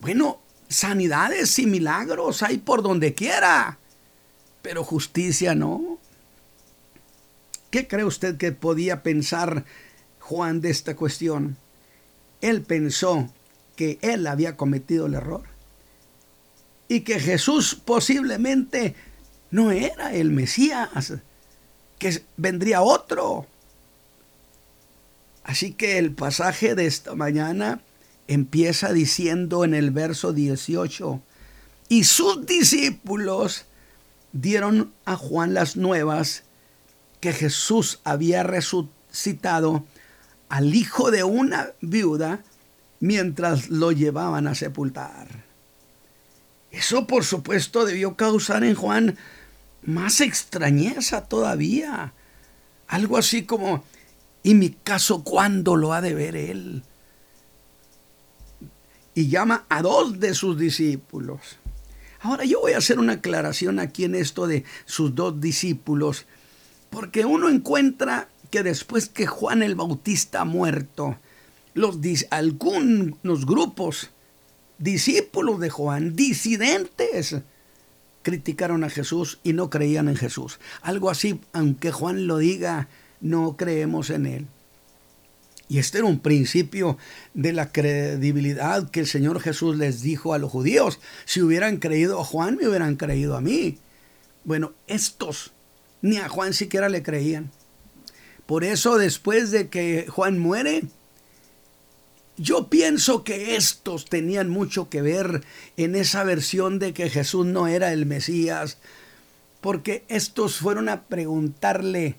bueno, 0.00 0.40
sanidades 0.68 1.58
y 1.58 1.66
milagros 1.66 2.42
hay 2.42 2.58
por 2.58 2.82
donde 2.82 3.14
quiera, 3.14 3.78
pero 4.62 4.84
justicia 4.84 5.54
no. 5.54 5.91
¿Qué 7.72 7.88
cree 7.88 8.04
usted 8.04 8.36
que 8.36 8.52
podía 8.52 9.02
pensar 9.02 9.64
Juan 10.20 10.60
de 10.60 10.68
esta 10.68 10.94
cuestión? 10.94 11.56
Él 12.42 12.60
pensó 12.60 13.32
que 13.76 13.98
él 14.02 14.26
había 14.26 14.58
cometido 14.58 15.06
el 15.06 15.14
error 15.14 15.44
y 16.86 17.00
que 17.00 17.18
Jesús 17.18 17.74
posiblemente 17.74 18.94
no 19.50 19.72
era 19.72 20.12
el 20.12 20.32
Mesías, 20.32 21.14
que 21.98 22.22
vendría 22.36 22.82
otro. 22.82 23.46
Así 25.42 25.72
que 25.72 25.96
el 25.96 26.12
pasaje 26.12 26.74
de 26.74 26.84
esta 26.84 27.14
mañana 27.14 27.80
empieza 28.28 28.92
diciendo 28.92 29.64
en 29.64 29.72
el 29.72 29.92
verso 29.92 30.34
18, 30.34 31.22
y 31.88 32.04
sus 32.04 32.44
discípulos 32.44 33.64
dieron 34.32 34.92
a 35.06 35.16
Juan 35.16 35.54
las 35.54 35.78
nuevas 35.78 36.42
que 37.22 37.32
Jesús 37.32 38.00
había 38.02 38.42
resucitado 38.42 39.86
al 40.48 40.74
hijo 40.74 41.12
de 41.12 41.22
una 41.22 41.70
viuda 41.80 42.42
mientras 42.98 43.70
lo 43.70 43.92
llevaban 43.92 44.48
a 44.48 44.56
sepultar. 44.56 45.44
Eso 46.72 47.06
por 47.06 47.24
supuesto 47.24 47.84
debió 47.84 48.16
causar 48.16 48.64
en 48.64 48.74
Juan 48.74 49.16
más 49.84 50.20
extrañeza 50.20 51.28
todavía. 51.28 52.12
Algo 52.88 53.16
así 53.16 53.44
como, 53.44 53.84
¿y 54.42 54.54
mi 54.54 54.70
caso 54.70 55.22
cuándo 55.22 55.76
lo 55.76 55.92
ha 55.92 56.00
de 56.00 56.14
ver 56.14 56.34
él? 56.34 56.82
Y 59.14 59.28
llama 59.28 59.64
a 59.68 59.80
dos 59.80 60.18
de 60.18 60.34
sus 60.34 60.58
discípulos. 60.58 61.40
Ahora 62.18 62.44
yo 62.44 62.62
voy 62.62 62.72
a 62.72 62.78
hacer 62.78 62.98
una 62.98 63.14
aclaración 63.14 63.78
aquí 63.78 64.02
en 64.02 64.16
esto 64.16 64.48
de 64.48 64.64
sus 64.86 65.14
dos 65.14 65.40
discípulos, 65.40 66.26
porque 66.92 67.24
uno 67.24 67.48
encuentra 67.48 68.28
que 68.50 68.62
después 68.62 69.08
que 69.08 69.26
Juan 69.26 69.62
el 69.62 69.74
Bautista 69.74 70.42
ha 70.42 70.44
muerto, 70.44 71.16
los, 71.72 71.98
algunos 72.28 73.46
grupos, 73.46 74.10
discípulos 74.76 75.58
de 75.58 75.70
Juan, 75.70 76.14
disidentes, 76.14 77.36
criticaron 78.20 78.84
a 78.84 78.90
Jesús 78.90 79.38
y 79.42 79.54
no 79.54 79.70
creían 79.70 80.10
en 80.10 80.16
Jesús. 80.16 80.60
Algo 80.82 81.08
así, 81.08 81.40
aunque 81.54 81.92
Juan 81.92 82.26
lo 82.26 82.36
diga, 82.36 82.88
no 83.22 83.56
creemos 83.56 84.10
en 84.10 84.26
él. 84.26 84.46
Y 85.68 85.78
este 85.78 85.98
era 85.98 86.06
un 86.06 86.18
principio 86.20 86.98
de 87.32 87.54
la 87.54 87.72
credibilidad 87.72 88.90
que 88.90 89.00
el 89.00 89.06
Señor 89.06 89.40
Jesús 89.40 89.78
les 89.78 90.02
dijo 90.02 90.34
a 90.34 90.38
los 90.38 90.50
judíos. 90.50 91.00
Si 91.24 91.40
hubieran 91.40 91.78
creído 91.78 92.20
a 92.20 92.24
Juan, 92.24 92.58
me 92.60 92.68
hubieran 92.68 92.96
creído 92.96 93.34
a 93.34 93.40
mí. 93.40 93.78
Bueno, 94.44 94.72
estos 94.88 95.51
ni 96.02 96.18
a 96.18 96.28
Juan 96.28 96.52
siquiera 96.52 96.88
le 96.88 97.02
creían. 97.02 97.50
Por 98.46 98.64
eso 98.64 98.98
después 98.98 99.50
de 99.50 99.68
que 99.68 100.06
Juan 100.08 100.38
muere, 100.38 100.82
yo 102.36 102.68
pienso 102.68 103.24
que 103.24 103.56
estos 103.56 104.06
tenían 104.06 104.50
mucho 104.50 104.88
que 104.88 105.00
ver 105.00 105.42
en 105.76 105.94
esa 105.94 106.24
versión 106.24 106.78
de 106.78 106.92
que 106.92 107.08
Jesús 107.08 107.46
no 107.46 107.68
era 107.68 107.92
el 107.92 108.04
Mesías, 108.04 108.78
porque 109.60 110.04
estos 110.08 110.56
fueron 110.56 110.88
a 110.88 111.02
preguntarle, 111.02 112.16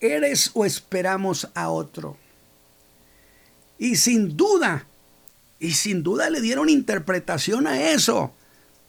¿eres 0.00 0.50
o 0.54 0.64
esperamos 0.64 1.48
a 1.54 1.68
otro? 1.68 2.16
Y 3.78 3.96
sin 3.96 4.36
duda, 4.36 4.86
y 5.60 5.72
sin 5.72 6.02
duda 6.02 6.30
le 6.30 6.40
dieron 6.40 6.68
interpretación 6.68 7.66
a 7.66 7.90
eso. 7.90 8.32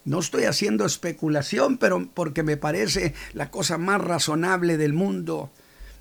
No 0.04 0.18
estoy 0.20 0.44
haciendo 0.44 0.84
especulación, 0.84 1.76
pero 1.76 2.08
porque 2.14 2.42
me 2.42 2.56
parece 2.56 3.14
la 3.34 3.50
cosa 3.50 3.78
más 3.78 4.00
razonable 4.00 4.76
del 4.76 4.92
mundo. 4.92 5.50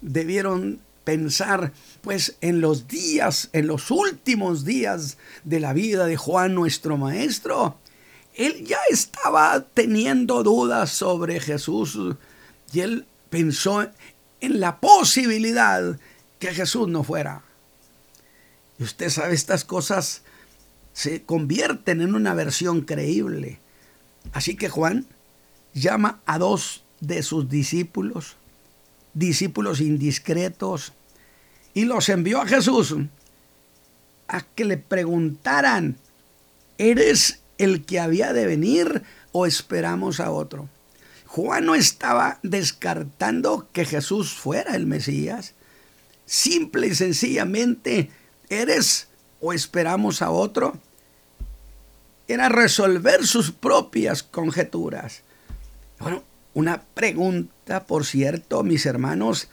Debieron 0.02 0.80
pensar 1.04 1.74
pues 2.02 2.38
en 2.42 2.62
los 2.62 2.88
días, 2.88 3.50
en 3.54 3.68
los 3.68 3.92
últimos 3.92 4.64
días 4.64 5.18
de 5.44 5.60
la 5.60 5.74
vida 5.74 6.06
de 6.06 6.18
Juan 6.18 6.56
nuestro 6.56 6.98
maestro. 6.98 7.78
Él 8.36 8.66
ya 8.66 8.78
estaba 8.90 9.66
teniendo 9.74 10.44
dudas 10.44 10.92
sobre 10.92 11.40
Jesús 11.40 11.98
y 12.72 12.80
él 12.80 13.06
pensó 13.30 13.86
en 14.40 14.60
la 14.60 14.80
posibilidad 14.80 16.00
que 16.40 16.54
Jesús 16.54 16.88
no 16.88 17.04
fuera. 17.04 17.44
Y 18.78 18.84
usted 18.84 19.10
sabe, 19.10 19.34
estas 19.34 19.66
cosas 19.66 20.22
se 20.94 21.24
convierten 21.24 22.02
en 22.02 22.16
una 22.16 22.34
versión 22.34 22.82
creíble. 22.82 23.60
Así 24.32 24.56
que 24.56 24.70
Juan 24.70 25.06
llama 25.74 26.22
a 26.26 26.38
dos 26.38 26.84
de 27.00 27.24
sus 27.24 27.50
discípulos, 27.50 28.36
discípulos 29.14 29.82
indiscretos, 29.82 30.94
y 31.74 31.86
los 31.86 32.10
envió 32.10 32.42
a 32.42 32.48
Jesús 32.48 32.96
a 34.28 34.42
que 34.42 34.66
le 34.66 34.78
preguntaran, 34.78 35.98
¿eres 36.78 37.40
el 37.58 37.86
que 37.86 38.00
había 38.00 38.34
de 38.34 38.46
venir 38.46 39.04
o 39.32 39.46
esperamos 39.46 40.20
a 40.20 40.32
otro? 40.32 40.70
Juan 41.26 41.66
no 41.66 41.76
estaba 41.76 42.40
descartando 42.42 43.68
que 43.72 43.86
Jesús 43.86 44.34
fuera 44.34 44.76
el 44.76 44.88
Mesías. 44.88 45.54
Simple 46.26 46.88
y 46.88 46.96
sencillamente, 46.96 48.10
¿eres 48.50 49.08
o 49.40 49.54
esperamos 49.54 50.22
a 50.22 50.32
otro? 50.32 50.80
Era 52.30 52.48
resolver 52.48 53.26
sus 53.26 53.52
propias 53.52 54.22
conjeturas. 54.22 55.24
Bueno, 56.00 56.24
una 56.54 56.84
pregunta, 56.94 57.88
por 57.88 58.06
cierto, 58.06 58.62
mis 58.62 58.86
hermanos, 58.86 59.50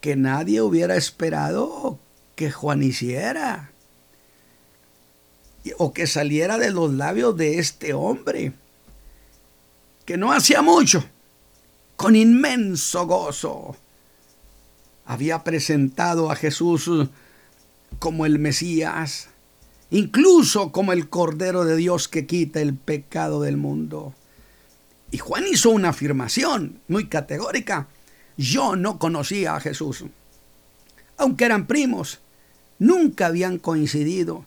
que 0.00 0.16
nadie 0.16 0.60
hubiera 0.60 0.96
esperado 0.96 2.00
que 2.34 2.50
Juan 2.50 2.82
hiciera 2.82 3.70
o 5.76 5.92
que 5.92 6.08
saliera 6.08 6.58
de 6.58 6.72
los 6.72 6.92
labios 6.92 7.36
de 7.36 7.60
este 7.60 7.94
hombre, 7.94 8.52
que 10.04 10.16
no 10.16 10.32
hacía 10.32 10.60
mucho, 10.60 11.04
con 11.94 12.16
inmenso 12.16 13.06
gozo, 13.06 13.76
había 15.04 15.44
presentado 15.44 16.32
a 16.32 16.36
Jesús 16.36 16.90
como 18.00 18.26
el 18.26 18.40
Mesías, 18.40 19.28
incluso 19.90 20.72
como 20.72 20.92
el 20.92 21.08
Cordero 21.08 21.64
de 21.64 21.76
Dios 21.76 22.08
que 22.08 22.26
quita 22.26 22.60
el 22.60 22.74
pecado 22.74 23.42
del 23.42 23.56
mundo. 23.56 24.14
Y 25.10 25.18
Juan 25.18 25.44
hizo 25.46 25.70
una 25.70 25.90
afirmación 25.90 26.80
muy 26.88 27.06
categórica 27.08 27.88
yo 28.38 28.76
no 28.76 28.98
conocía 28.98 29.56
a 29.56 29.60
Jesús. 29.60 30.04
Aunque 31.18 31.44
eran 31.44 31.66
primos, 31.66 32.20
nunca 32.78 33.26
habían 33.26 33.58
coincidido. 33.58 34.46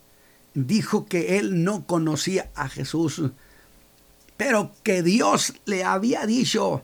Dijo 0.53 1.05
que 1.05 1.37
él 1.37 1.63
no 1.63 1.85
conocía 1.85 2.49
a 2.55 2.69
Jesús, 2.69 3.21
pero 4.37 4.71
que 4.81 5.03
Dios 5.03 5.53
le 5.65 5.83
había 5.83 6.25
dicho, 6.25 6.81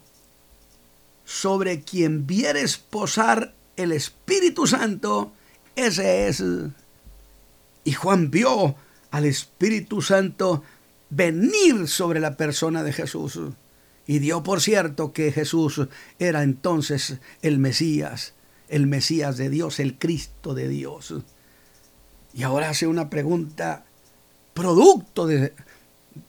sobre 1.26 1.82
quien 1.82 2.28
vieres 2.28 2.78
posar 2.78 3.54
el 3.78 3.92
Espíritu 3.94 4.68
Santo, 4.68 5.32
ese 5.76 6.28
es. 6.28 6.44
Y 7.88 7.94
Juan 7.94 8.32
vio 8.32 8.76
al 9.12 9.24
Espíritu 9.24 10.02
Santo 10.02 10.62
venir 11.10 11.88
sobre 11.88 12.20
la 12.20 12.36
persona 12.36 12.84
de 12.84 12.92
Jesús 12.92 13.40
y 14.06 14.20
dio 14.20 14.44
por 14.44 14.60
cierto 14.60 15.14
que 15.14 15.32
Jesús 15.32 15.88
era 16.20 16.44
entonces 16.44 17.20
el 17.42 17.60
Mesías, 17.60 18.34
el 18.68 18.88
Mesías 18.88 19.38
de 19.38 19.50
Dios, 19.50 19.80
el 19.80 19.98
Cristo 19.98 20.54
de 20.54 20.68
Dios. 20.68 21.14
Y 22.34 22.44
ahora 22.44 22.72
hace 22.72 22.88
una 22.88 23.10
pregunta 23.10 23.86
producto 24.54 25.26
de, 25.26 25.54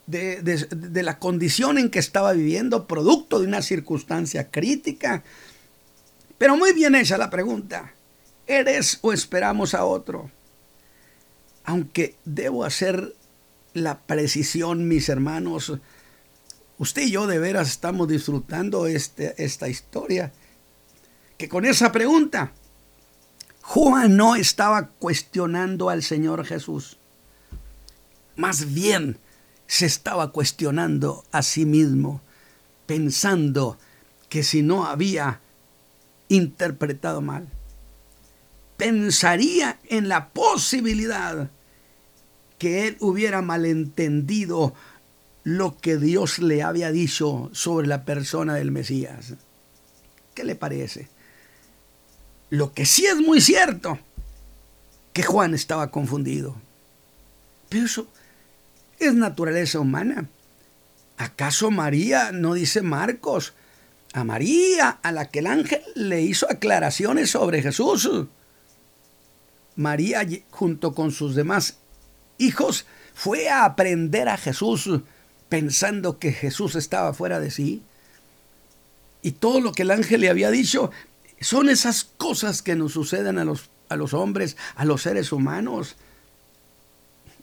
de, 0.07 1.03
la 1.03 1.19
condición 1.19 1.77
en 1.79 1.91
que 1.91 1.99
estaba 1.99 2.35
viviendo, 2.35 2.87
producto 2.87 3.41
de 3.41 3.49
una 3.49 3.62
circunstancia 3.62 4.49
crítica. 4.49 5.25
Pero 6.38 6.57
muy 6.57 6.73
bien 6.73 6.95
hecha 6.95 7.19
la 7.19 7.31
pregunta. 7.31 7.95
¿Eres 8.47 9.00
o 9.03 9.12
esperamos 9.12 9.75
a 9.75 9.85
otro? 9.85 10.31
Aunque 11.68 12.16
debo 12.25 12.64
hacer 12.64 13.14
la 13.75 13.98
precisión, 13.98 14.88
mis 14.88 15.10
hermanos, 15.10 15.70
Usted 16.78 17.02
y 17.02 17.10
yo 17.10 17.26
de 17.26 17.38
veras 17.38 17.68
estamos 17.68 18.08
disfrutando 18.08 18.87
este, 18.87 19.34
esta 19.42 19.68
historia. 19.68 20.32
Que 21.37 21.48
con 21.48 21.66
esa 21.66 21.90
pregunta, 21.92 22.52
Juan 23.62 24.16
no 24.16 24.37
estaba 24.37 24.87
cuestionando 24.87 25.90
al 25.90 26.02
Señor 26.02 26.46
Jesús. 26.46 26.96
Más 28.37 28.72
bien 28.72 29.18
se 29.66 29.87
estaba 29.87 30.30
cuestionando 30.30 31.25
a 31.32 31.42
sí 31.42 31.66
mismo, 31.66 32.22
pensando 32.87 33.76
que 34.28 34.44
si 34.44 34.62
no 34.62 34.87
había 34.87 35.40
interpretado 36.28 37.20
mal. 37.20 37.48
Pensaría 38.76 39.80
en 39.88 40.08
la 40.08 40.28
posibilidad 40.28 41.50
que 42.59 42.88
él 42.88 42.97
hubiera 43.00 43.41
malentendido 43.41 44.75
lo 45.45 45.79
que 45.79 45.97
Dios 45.97 46.41
le 46.41 46.62
había 46.62 46.93
dicho 46.93 47.49
sobre 47.53 47.87
la 47.87 48.05
persona 48.05 48.55
del 48.55 48.71
Mesías. 48.71 49.35
¿Qué 50.35 50.45
le 50.45 50.57
parece? 50.57 51.09
Lo 52.50 52.73
que 52.75 52.85
sí 52.85 53.07
es 53.07 53.17
muy 53.17 53.41
cierto, 53.41 53.99
que 55.12 55.23
Juan 55.23 55.55
estaba 55.55 55.91
confundido. 55.91 56.57
Pero 57.69 57.87
eso 57.87 58.07
es 58.99 59.15
naturaleza 59.15 59.81
humana. 59.81 60.29
¿Acaso 61.17 61.71
María, 61.71 62.33
no 62.33 62.55
dice 62.55 62.83
Marcos, 62.83 63.55
a 64.12 64.25
María, 64.25 64.99
a 65.03 65.12
la 65.12 65.29
que 65.29 65.41
el 65.41 65.47
ángel 65.47 65.83
le 65.95 66.23
hizo 66.23 66.50
aclaraciones 66.50 67.31
sobre 67.31 67.62
Jesús? 67.62 68.09
María, 69.77 70.27
junto 70.50 70.95
con 70.95 71.11
sus 71.11 71.35
demás 71.35 71.79
hijos, 72.38 72.87
fue 73.14 73.49
a 73.49 73.64
aprender 73.64 74.28
a 74.28 74.37
Jesús 74.37 74.88
pensando 75.49 76.18
que 76.18 76.33
Jesús 76.33 76.76
estaba 76.76 77.12
fuera 77.12 77.40
de 77.40 77.50
sí. 77.50 77.83
Y 79.23 79.33
todo 79.33 79.61
lo 79.61 79.73
que 79.73 79.83
el 79.83 79.90
ángel 79.90 80.21
le 80.21 80.30
había 80.30 80.50
dicho 80.50 80.90
son 81.40 81.68
esas 81.68 82.04
cosas 82.04 82.62
que 82.62 82.76
nos 82.76 82.92
suceden 82.92 83.38
a 83.38 83.45
los, 83.45 83.71
a 83.88 83.97
los 83.97 84.14
hombres, 84.14 84.57
a 84.76 84.85
los 84.85 85.02
seres 85.02 85.33
humanos. 85.33 85.97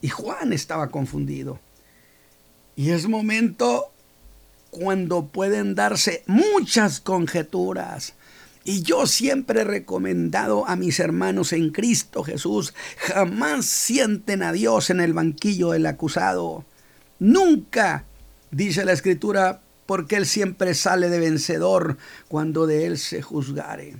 Y 0.01 0.09
Juan 0.09 0.53
estaba 0.53 0.89
confundido. 0.89 1.59
Y 2.75 2.91
es 2.91 3.07
momento 3.07 3.91
cuando 4.69 5.27
pueden 5.27 5.75
darse 5.75 6.23
muchas 6.27 6.99
conjeturas. 6.99 8.13
Y 8.67 8.81
yo 8.81 9.05
siempre 9.05 9.61
he 9.61 9.63
recomendado 9.63 10.67
a 10.67 10.75
mis 10.75 10.99
hermanos 10.99 11.53
en 11.53 11.69
Cristo 11.69 12.23
Jesús, 12.23 12.73
jamás 12.97 13.67
sienten 13.67 14.41
a 14.41 14.51
Dios 14.51 14.89
en 14.89 14.99
el 14.99 15.13
banquillo 15.13 15.69
del 15.69 15.85
acusado. 15.85 16.65
Nunca, 17.19 18.05
dice 18.49 18.83
la 18.83 18.93
escritura, 18.93 19.61
porque 19.85 20.15
Él 20.15 20.25
siempre 20.25 20.73
sale 20.73 21.09
de 21.09 21.19
vencedor 21.19 21.97
cuando 22.27 22.65
de 22.65 22.87
Él 22.87 22.97
se 22.97 23.21
juzgare. 23.21 23.97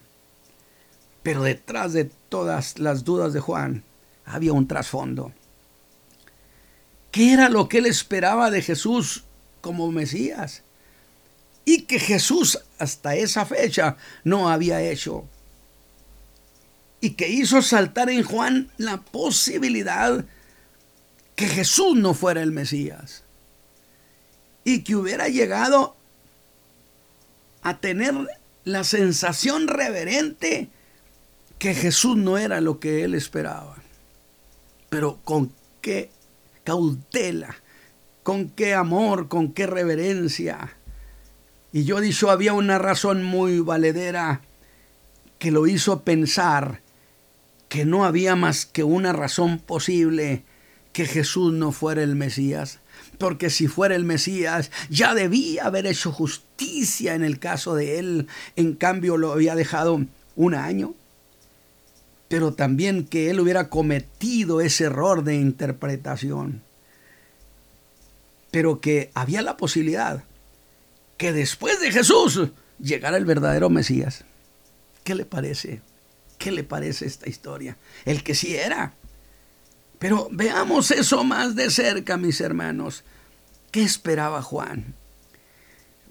Pero 1.22 1.44
detrás 1.44 1.94
de 1.94 2.10
todas 2.30 2.80
las 2.80 3.04
dudas 3.04 3.34
de 3.34 3.40
Juan 3.40 3.84
había 4.26 4.54
un 4.54 4.68
trasfondo. 4.68 5.32
¿Qué 7.12 7.32
era 7.32 7.50
lo 7.50 7.70
que 7.70 7.78
él 7.78 7.86
esperaba 7.86 8.52
de 8.52 8.62
Jesús 8.62 9.24
como 9.62 9.90
Mesías? 9.92 10.65
Y 11.66 11.82
que 11.82 12.00
Jesús 12.00 12.60
hasta 12.78 13.16
esa 13.16 13.46
fecha 13.46 13.98
no 14.24 14.50
había 14.50 14.82
hecho. 14.82 15.26
Y 17.02 17.12
que 17.12 17.28
hizo 17.28 17.62
saltar 17.62 18.10
en 18.10 18.24
Juan 18.24 18.72
la 18.78 19.02
posibilidad 19.02 20.26
que 21.36 21.48
Jesús 21.48 21.98
no 21.98 22.14
fuera 22.14 22.42
el 22.42 22.52
Mesías. 22.52 23.24
Y 24.64 24.84
que 24.84 24.96
hubiera 24.96 25.28
llegado 25.28 25.96
a 27.62 27.80
tener 27.80 28.14
la 28.64 28.84
sensación 28.84 29.68
reverente 29.68 30.70
que 31.58 31.74
Jesús 31.74 32.18
no 32.18 32.38
era 32.38 32.62
lo 32.62 32.80
que 32.80 33.04
él 33.04 33.16
esperaba. 33.16 33.78
Pero 34.90 35.20
con 35.24 35.52
qué 35.82 36.12
cautela, 36.64 37.56
con 38.24 38.50
qué 38.50 38.74
amor, 38.74 39.28
con 39.28 39.54
qué 39.54 39.68
reverencia. 39.68 40.75
Y 41.75 41.84
yo 41.84 42.00
dicho, 42.00 42.32
había 42.32 42.53
una 42.53 42.77
razón 42.77 43.22
muy 43.22 43.60
valedera 43.60 44.39
que 45.39 45.51
lo 45.51 45.67
hizo 45.67 46.03
pensar 46.03 46.79
que 47.67 47.84
no 47.84 48.05
había 48.05 48.38
más 48.38 48.65
que 48.65 48.86
una 48.86 49.12
razón 49.12 49.60
posible 49.60 50.44
que 50.94 51.05
Jesús 51.05 51.51
no 51.51 51.74
fuera 51.74 52.01
el 52.01 52.15
Mesías. 52.15 52.79
Porque 53.17 53.50
si 53.50 53.67
fuera 53.67 53.94
el 53.96 54.05
Mesías, 54.05 54.72
ya 54.90 55.14
debía 55.14 55.66
haber 55.66 55.85
hecho 55.85 56.14
justicia 56.14 57.14
en 57.14 57.25
el 57.25 57.40
caso 57.40 57.75
de 57.75 58.00
él. 58.00 58.27
En 58.55 58.75
cambio, 58.75 59.18
lo 59.18 59.33
había 59.33 59.53
dejado 59.53 60.01
un 60.38 60.55
año. 60.55 60.94
Pero 62.29 62.53
también 62.53 63.05
que 63.05 63.29
él 63.29 63.42
hubiera 63.42 63.68
cometido 63.68 64.61
ese 64.61 64.85
error 64.85 65.25
de 65.25 65.35
interpretación. 65.35 66.61
Pero 68.50 68.79
que 68.79 69.11
había 69.14 69.42
la 69.42 69.57
posibilidad 69.57 70.24
que 71.18 71.34
después 71.34 71.80
de 71.80 71.92
Jesús 71.92 72.50
llegara 72.80 73.18
el 73.18 73.25
verdadero 73.25 73.70
Mesías. 73.70 74.25
¿Qué 75.04 75.16
le 75.16 75.25
parece? 75.25 75.82
¿Qué 76.38 76.51
le 76.51 76.64
parece 76.64 77.06
esta 77.06 77.30
historia? 77.30 77.78
El 78.06 78.24
que 78.24 78.36
sí 78.36 78.56
era 78.56 78.94
pero 80.00 80.28
veamos 80.32 80.92
eso 80.92 81.24
más 81.24 81.56
de 81.56 81.70
cerca, 81.70 82.18
mis 82.18 82.42
hermanos. 82.42 83.04
¿Qué 83.72 83.82
esperaba 83.82 84.42
Juan? 84.42 84.94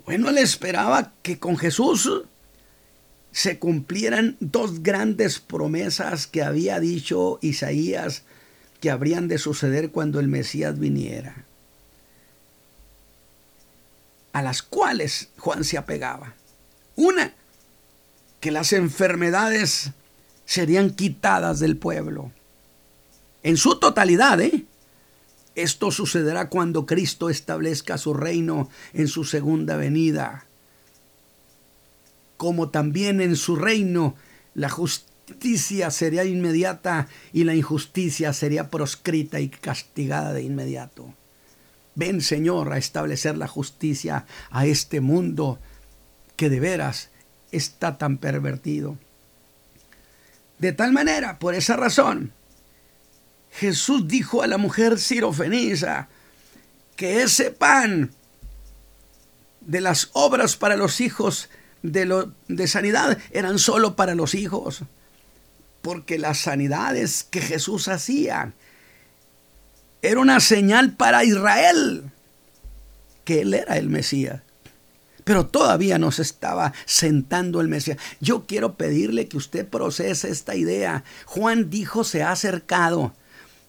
Bueno, 0.05 0.31
él 0.31 0.39
esperaba 0.39 1.13
que 1.23 1.39
con 1.39 1.57
Jesús 1.57 2.11
se 3.33 3.59
cumplieran 3.59 4.37
dos 4.41 4.83
grandes 4.83 5.41
promesas 5.41 6.27
que 6.27 6.43
había 6.43 6.79
dicho 6.79 7.39
Isaías 7.43 8.23
que 8.81 8.91
habrían 8.91 9.29
de 9.29 9.39
suceder 9.39 9.91
cuando 9.91 10.21
el 10.21 10.29
Mesías 10.29 10.79
viniera, 10.79 11.44
a 14.35 14.43
las 14.43 14.63
cuales 14.63 15.29
Juan 15.39 15.65
se 15.65 15.79
apegaba. 15.79 16.35
Una, 16.97 17.33
que 18.41 18.51
las 18.51 18.75
enfermedades 18.75 19.93
serían 20.45 20.91
quitadas 20.91 21.61
del 21.61 21.79
pueblo 21.79 22.31
en 23.45 23.57
su 23.57 23.79
totalidad. 23.79 24.41
¿eh? 24.41 24.65
Esto 25.55 25.93
sucederá 25.93 26.49
cuando 26.49 26.85
Cristo 26.85 27.31
establezca 27.31 27.97
su 27.97 28.13
reino 28.13 28.69
en 28.93 29.07
su 29.07 29.25
segunda 29.25 29.77
venida. 29.77 30.47
Como 32.37 32.71
también 32.71 33.21
en 33.21 33.37
su 33.37 33.55
reino 33.55 34.17
la 34.55 34.69
justicia 34.69 35.93
sería 35.93 36.25
inmediata 36.25 37.07
y 37.33 37.45
la 37.45 37.55
injusticia 37.55 38.33
sería 38.33 38.69
proscrita 38.69 39.39
y 39.39 39.49
castigada 39.49 40.33
de 40.33 40.43
inmediato. 40.43 41.15
Ven, 41.95 42.21
Señor, 42.21 42.73
a 42.73 42.79
establecer 42.79 43.37
la 43.37 43.49
justicia 43.49 44.27
a 44.51 44.67
este 44.67 45.01
mundo 45.01 45.59
que 46.37 46.51
de 46.51 46.61
veras 46.61 47.11
está 47.53 47.99
tan 47.99 48.19
pervertido. 48.19 48.99
De 50.59 50.73
tal 50.73 50.93
manera, 50.93 51.39
por 51.39 51.55
esa 51.55 51.77
razón, 51.77 52.33
Jesús 53.53 54.09
dijo 54.09 54.43
a 54.43 54.47
la 54.47 54.59
mujer 54.59 54.99
sirofenisa 54.99 56.09
que 56.97 57.23
ese 57.23 57.51
pan 57.51 58.13
de 59.61 59.81
las 59.81 60.11
obras 60.13 60.57
para 60.57 60.77
los 60.77 61.01
hijos 61.01 61.49
de, 61.83 62.05
lo, 62.05 62.33
de 62.49 62.67
sanidad 62.67 63.19
eran 63.31 63.59
solo 63.59 63.95
para 63.95 64.15
los 64.15 64.35
hijos, 64.35 64.83
porque 65.83 66.19
las 66.19 66.39
sanidades 66.39 67.25
que 67.25 67.41
Jesús 67.41 67.89
hacía 67.89 68.55
era 70.11 70.21
una 70.21 70.41
señal 70.41 70.93
para 70.93 71.25
Israel 71.25 72.11
que 73.25 73.41
él 73.41 73.55
era 73.55 73.77
el 73.79 73.89
Mesías. 73.89 74.43
Pero 75.25 75.47
todavía 75.47 75.99
no 75.99 76.13
se 76.13 76.23
estaba 76.23 76.75
sentando 76.85 77.63
el 77.63 77.69
Mesías. 77.69 77.97
Yo 78.21 78.45
quiero 78.45 78.75
pedirle 78.75 79.29
que 79.29 79.39
usted 79.39 79.67
procese 79.67 80.29
esta 80.29 80.55
idea. 80.55 81.05
Juan 81.25 81.71
dijo, 81.71 82.05
se 82.05 82.23
ha 82.23 82.33
acercado 82.33 83.15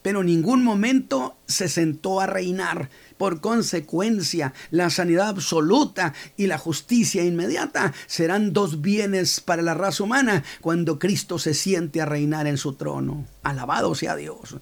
pero 0.05 0.21
en 0.21 0.27
ningún 0.27 0.63
momento 0.63 1.35
se 1.47 1.67
sentó 1.67 2.21
a 2.21 2.27
reinar. 2.27 2.91
Por 3.17 3.41
consecuencia, 3.41 4.53
la 4.69 4.91
sanidad 4.91 5.29
absoluta 5.29 6.13
y 6.37 6.45
la 6.45 6.59
justicia 6.59 7.23
inmediata 7.23 7.91
serán 8.05 8.53
dos 8.53 8.81
bienes 8.81 9.41
para 9.41 9.63
la 9.63 9.73
raza 9.73 10.03
humana 10.03 10.43
cuando 10.61 10.99
Cristo 10.99 11.39
se 11.39 11.55
siente 11.55 12.01
a 12.01 12.05
reinar 12.05 12.45
en 12.45 12.57
su 12.57 12.73
trono. 12.73 13.25
Alabado 13.41 13.95
sea 13.95 14.15
Dios. 14.15 14.57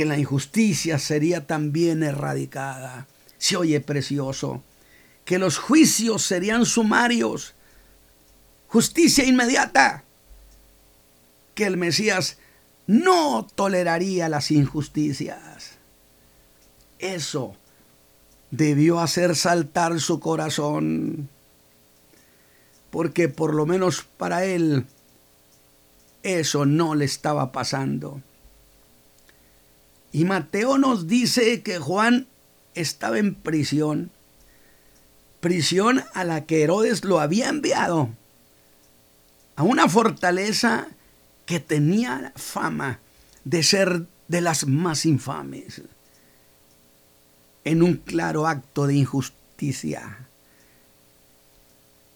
Que 0.00 0.06
la 0.06 0.16
injusticia 0.16 0.98
sería 0.98 1.46
también 1.46 2.02
erradicada. 2.02 3.06
Se 3.36 3.58
oye 3.58 3.82
precioso. 3.82 4.62
Que 5.26 5.38
los 5.38 5.58
juicios 5.58 6.22
serían 6.22 6.64
sumarios. 6.64 7.52
Justicia 8.66 9.26
inmediata. 9.26 10.04
Que 11.54 11.66
el 11.66 11.76
Mesías 11.76 12.38
no 12.86 13.46
toleraría 13.54 14.30
las 14.30 14.50
injusticias. 14.50 15.72
Eso 16.98 17.54
debió 18.50 19.00
hacer 19.00 19.36
saltar 19.36 20.00
su 20.00 20.18
corazón, 20.18 21.28
porque 22.88 23.28
por 23.28 23.52
lo 23.52 23.66
menos 23.66 24.06
para 24.16 24.46
él 24.46 24.86
eso 26.22 26.64
no 26.64 26.94
le 26.94 27.04
estaba 27.04 27.52
pasando. 27.52 28.22
Y 30.12 30.24
Mateo 30.24 30.78
nos 30.78 31.06
dice 31.06 31.62
que 31.62 31.78
Juan 31.78 32.26
estaba 32.74 33.18
en 33.18 33.34
prisión, 33.34 34.10
prisión 35.40 36.02
a 36.14 36.24
la 36.24 36.44
que 36.44 36.62
Herodes 36.62 37.04
lo 37.04 37.20
había 37.20 37.48
enviado 37.48 38.10
a 39.56 39.62
una 39.62 39.88
fortaleza 39.88 40.88
que 41.46 41.60
tenía 41.60 42.32
fama 42.36 43.00
de 43.44 43.62
ser 43.62 44.06
de 44.28 44.40
las 44.40 44.66
más 44.66 45.04
infames, 45.06 45.82
en 47.64 47.82
un 47.82 47.96
claro 47.96 48.46
acto 48.46 48.86
de 48.86 48.94
injusticia. 48.94 50.28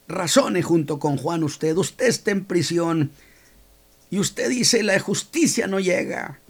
Razone 0.09 0.63
junto 0.63 0.99
con 0.99 1.17
Juan 1.17 1.45
usted, 1.45 1.77
usted 1.77 2.07
está 2.07 2.31
en 2.31 2.45
prisión 2.45 3.11
y 4.11 4.19
usted 4.19 4.49
dice 4.49 4.83
la 4.83 4.99
justicia 5.01 5.67
no 5.67 5.81
llega 5.81 6.41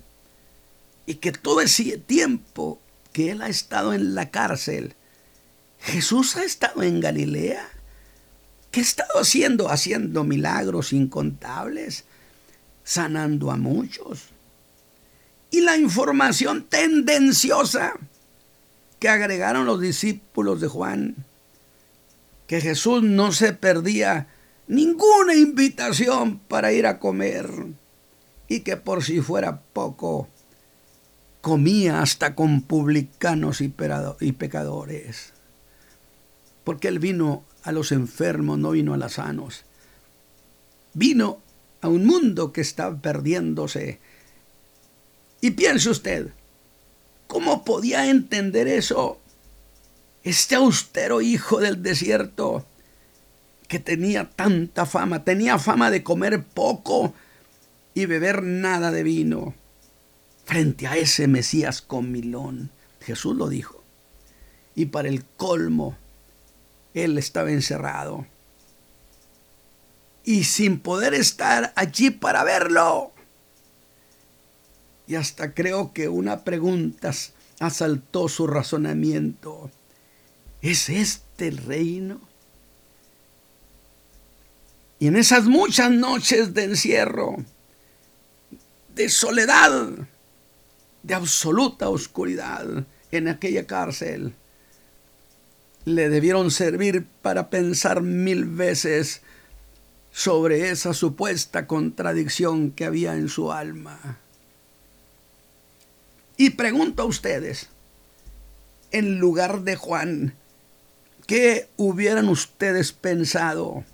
y 1.07 1.17
que 1.17 1.33
todo 1.33 1.61
ese 1.61 1.99
tiempo 1.99 2.81
que 3.13 3.31
él 3.31 3.43
ha 3.43 3.49
estado 3.49 3.93
en 3.93 4.15
la 4.15 4.31
cárcel, 4.31 4.95
Jesús 5.79 6.37
ha 6.37 6.45
estado 6.45 6.83
en 6.83 7.01
Galilea. 7.01 7.69
¿Qué 8.71 8.81
ha 8.81 8.83
estado 8.83 9.21
haciendo? 9.21 9.71
Haciendo 9.71 10.25
milagros 10.25 10.93
incontables, 10.93 12.05
sanando 12.83 13.51
a 13.51 13.57
muchos. 13.57 14.31
Y 15.51 15.61
la 15.61 15.77
información 15.77 16.65
tendenciosa 16.65 17.95
que 18.99 19.09
agregaron 19.09 19.67
los 19.67 19.81
discípulos 19.81 20.61
de 20.61 20.69
Juan, 20.69 21.15
que 22.47 22.61
Jesús 22.61 23.03
no 23.03 23.33
se 23.33 23.53
perdía 23.53 24.29
ninguna 24.67 25.35
invitación 25.35 26.39
para 26.39 26.73
ir 26.73 26.87
a 26.87 26.99
comer 26.99 27.49
y 28.49 28.61
que 28.61 28.77
por 28.77 29.05
si 29.05 29.21
fuera 29.21 29.61
poco, 29.61 30.29
comía 31.45 32.01
hasta 32.01 32.35
con 32.35 32.63
publicanos 32.63 33.61
y 33.61 33.69
pecadores. 33.69 35.35
Porque 36.65 36.89
Él 36.89 36.99
vino 36.99 37.45
a 37.65 37.71
los 37.71 37.93
enfermos, 37.93 38.59
no 38.59 38.71
vino 38.71 38.95
a 38.95 38.97
los 38.97 39.13
sanos. 39.13 39.65
Vino 40.95 41.43
a 41.83 41.89
un 41.89 42.07
mundo 42.07 42.51
que 42.51 42.63
está 42.63 42.97
perdiéndose. 42.97 44.01
Y 45.43 45.51
piense 45.51 45.91
usted, 45.91 46.31
¿cómo 47.27 47.63
podía 47.63 48.09
entender 48.09 48.67
eso 48.67 49.21
este 50.23 50.55
austero 50.55 51.21
hijo 51.21 51.61
del 51.61 51.83
desierto 51.83 52.65
que 53.69 53.81
tenía 53.81 54.31
tanta 54.31 54.87
fama? 54.87 55.25
Tenía 55.25 55.59
fama 55.59 55.91
de 55.91 56.03
comer 56.03 56.43
poco 56.43 57.13
y 57.93 58.07
beber 58.07 58.43
nada 58.43 58.91
de 58.91 59.03
vino 59.03 59.55
frente 60.45 60.87
a 60.87 60.97
ese 60.97 61.27
Mesías 61.27 61.83
comilón. 61.83 62.71
Jesús 63.01 63.37
lo 63.37 63.49
dijo. 63.49 63.83
Y 64.75 64.87
para 64.87 65.09
el 65.09 65.25
colmo, 65.25 65.97
él 66.95 67.19
estaba 67.19 67.51
encerrado. 67.51 68.27
Y 70.25 70.45
sin 70.45 70.81
poder 70.81 71.15
estar 71.15 71.73
allí 71.77 72.11
para 72.11 72.45
verlo. 72.45 73.13
Y 75.07 75.17
hasta 75.17 75.53
creo 75.53 75.93
que 75.93 76.09
una 76.09 76.45
pregunta 76.45 77.13
asaltó 77.61 78.29
su 78.29 78.47
razonamiento. 78.47 79.71
¿Es 80.63 80.89
este 80.89 81.49
el 81.49 81.59
reino? 81.59 82.21
Y 84.99 85.09
en 85.09 85.17
esas 85.17 85.45
muchas 85.45 85.91
noches 85.91 86.55
de 86.55 86.65
encierro, 86.65 87.37
de 88.95 89.11
soledad, 89.11 90.09
de 91.05 91.15
absoluta 91.15 91.91
oscuridad 91.91 92.87
en 93.13 93.29
aquella 93.29 93.67
cárcel, 93.67 94.35
le 95.85 96.09
debieron 96.09 96.51
servir 96.51 97.07
para 97.21 97.51
pensar 97.51 98.01
mil 98.01 98.47
veces 98.47 99.21
sobre 100.13 100.71
esa 100.71 100.95
supuesta 100.95 101.67
contradicción 101.67 102.71
que 102.71 102.87
había 102.87 103.15
en 103.15 103.29
su 103.29 103.53
alma. 103.53 104.19
Y 106.39 106.51
pregunto 106.51 107.03
a 107.03 107.07
ustedes, 107.07 107.69
en 108.91 109.19
lugar 109.19 109.61
de 109.61 109.77
Juan, 109.77 110.35
¿qué 111.27 111.69
hubieran 111.77 112.29
ustedes 112.31 112.93
pensado? 112.93 113.85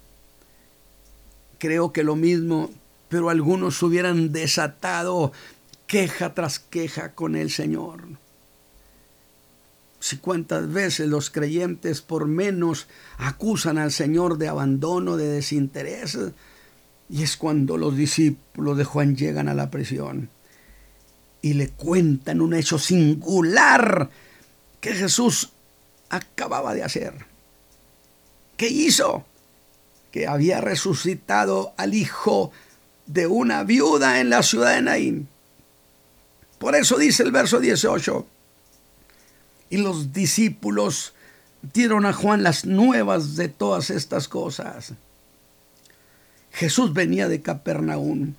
Creo 1.59 1.93
que 1.93 2.05
lo 2.05 2.15
mismo, 2.15 2.71
pero 3.09 3.31
algunos 3.31 3.83
hubieran 3.83 4.31
desatado 4.31 5.33
queja 5.91 6.35
tras 6.35 6.61
queja 6.61 7.17
con 7.17 7.35
el 7.35 7.51
Señor. 7.51 8.05
Si 9.99 10.19
cuántas 10.19 10.73
veces 10.73 11.09
los 11.09 11.31
creyentes 11.31 12.01
por 12.01 12.27
menos 12.27 12.87
acusan 13.19 13.77
al 13.77 13.91
Señor 13.91 14.39
de 14.39 14.47
abandono, 14.47 15.17
de 15.17 15.27
desinterés, 15.27 16.17
y 17.09 17.25
es 17.25 17.37
cuando 17.37 17.77
los 17.77 17.97
discípulos 17.97 18.79
de 18.79 18.85
Juan 18.85 19.17
llegan 19.17 19.49
a 19.49 19.55
la 19.55 19.73
prisión 19.73 20.29
y 21.43 21.55
le 21.55 21.71
cuentan 21.71 22.41
un 22.41 22.55
hecho 22.55 22.79
singular 22.79 24.11
que 24.81 24.95
Jesús 24.95 25.51
acababa 26.09 26.73
de 26.73 26.85
hacer. 26.85 27.27
¿Qué 28.57 28.69
hizo? 28.69 29.25
Que 30.13 30.29
había 30.29 30.61
resucitado 30.61 31.75
al 31.77 31.95
hijo 31.95 32.53
de 33.07 33.27
una 33.27 33.65
viuda 33.65 34.21
en 34.21 34.31
la 34.31 34.45
ciudad 34.45 34.77
de 34.77 34.83
Naín. 34.83 35.29
Por 36.61 36.77
eso 36.77 36.99
dice 36.99 37.23
el 37.23 37.33
verso 37.33 37.59
18. 37.59 38.27
Y 39.71 39.79
los 39.79 40.13
discípulos 40.13 41.15
dieron 41.73 42.05
a 42.05 42.13
Juan 42.13 42.43
las 42.43 42.67
nuevas 42.67 43.35
de 43.37 43.49
todas 43.49 43.89
estas 43.89 44.29
cosas. 44.29 44.93
Jesús 46.53 46.93
venía 46.93 47.29
de 47.29 47.41
Capernaum. 47.41 48.35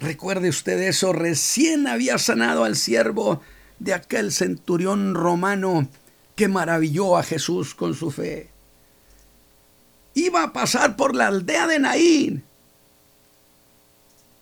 Recuerde 0.00 0.48
usted 0.48 0.82
eso, 0.82 1.12
recién 1.12 1.86
había 1.86 2.18
sanado 2.18 2.64
al 2.64 2.74
siervo 2.74 3.40
de 3.78 3.94
aquel 3.94 4.32
centurión 4.32 5.14
romano 5.14 5.88
que 6.34 6.48
maravilló 6.48 7.16
a 7.16 7.22
Jesús 7.22 7.72
con 7.72 7.94
su 7.94 8.10
fe. 8.10 8.50
Iba 10.14 10.42
a 10.42 10.52
pasar 10.52 10.96
por 10.96 11.14
la 11.14 11.28
aldea 11.28 11.68
de 11.68 11.78
Naín, 11.78 12.42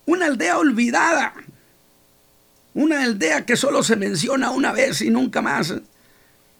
una 0.07 0.25
aldea 0.25 0.57
olvidada, 0.57 1.35
una 2.77 3.01
aldea 3.01 3.43
que 3.43 3.57
solo 3.57 3.81
se 3.81 3.95
menciona 3.95 4.51
una 4.51 4.71
vez 4.71 5.01
y 5.01 5.09
nunca 5.09 5.41
más, 5.41 5.73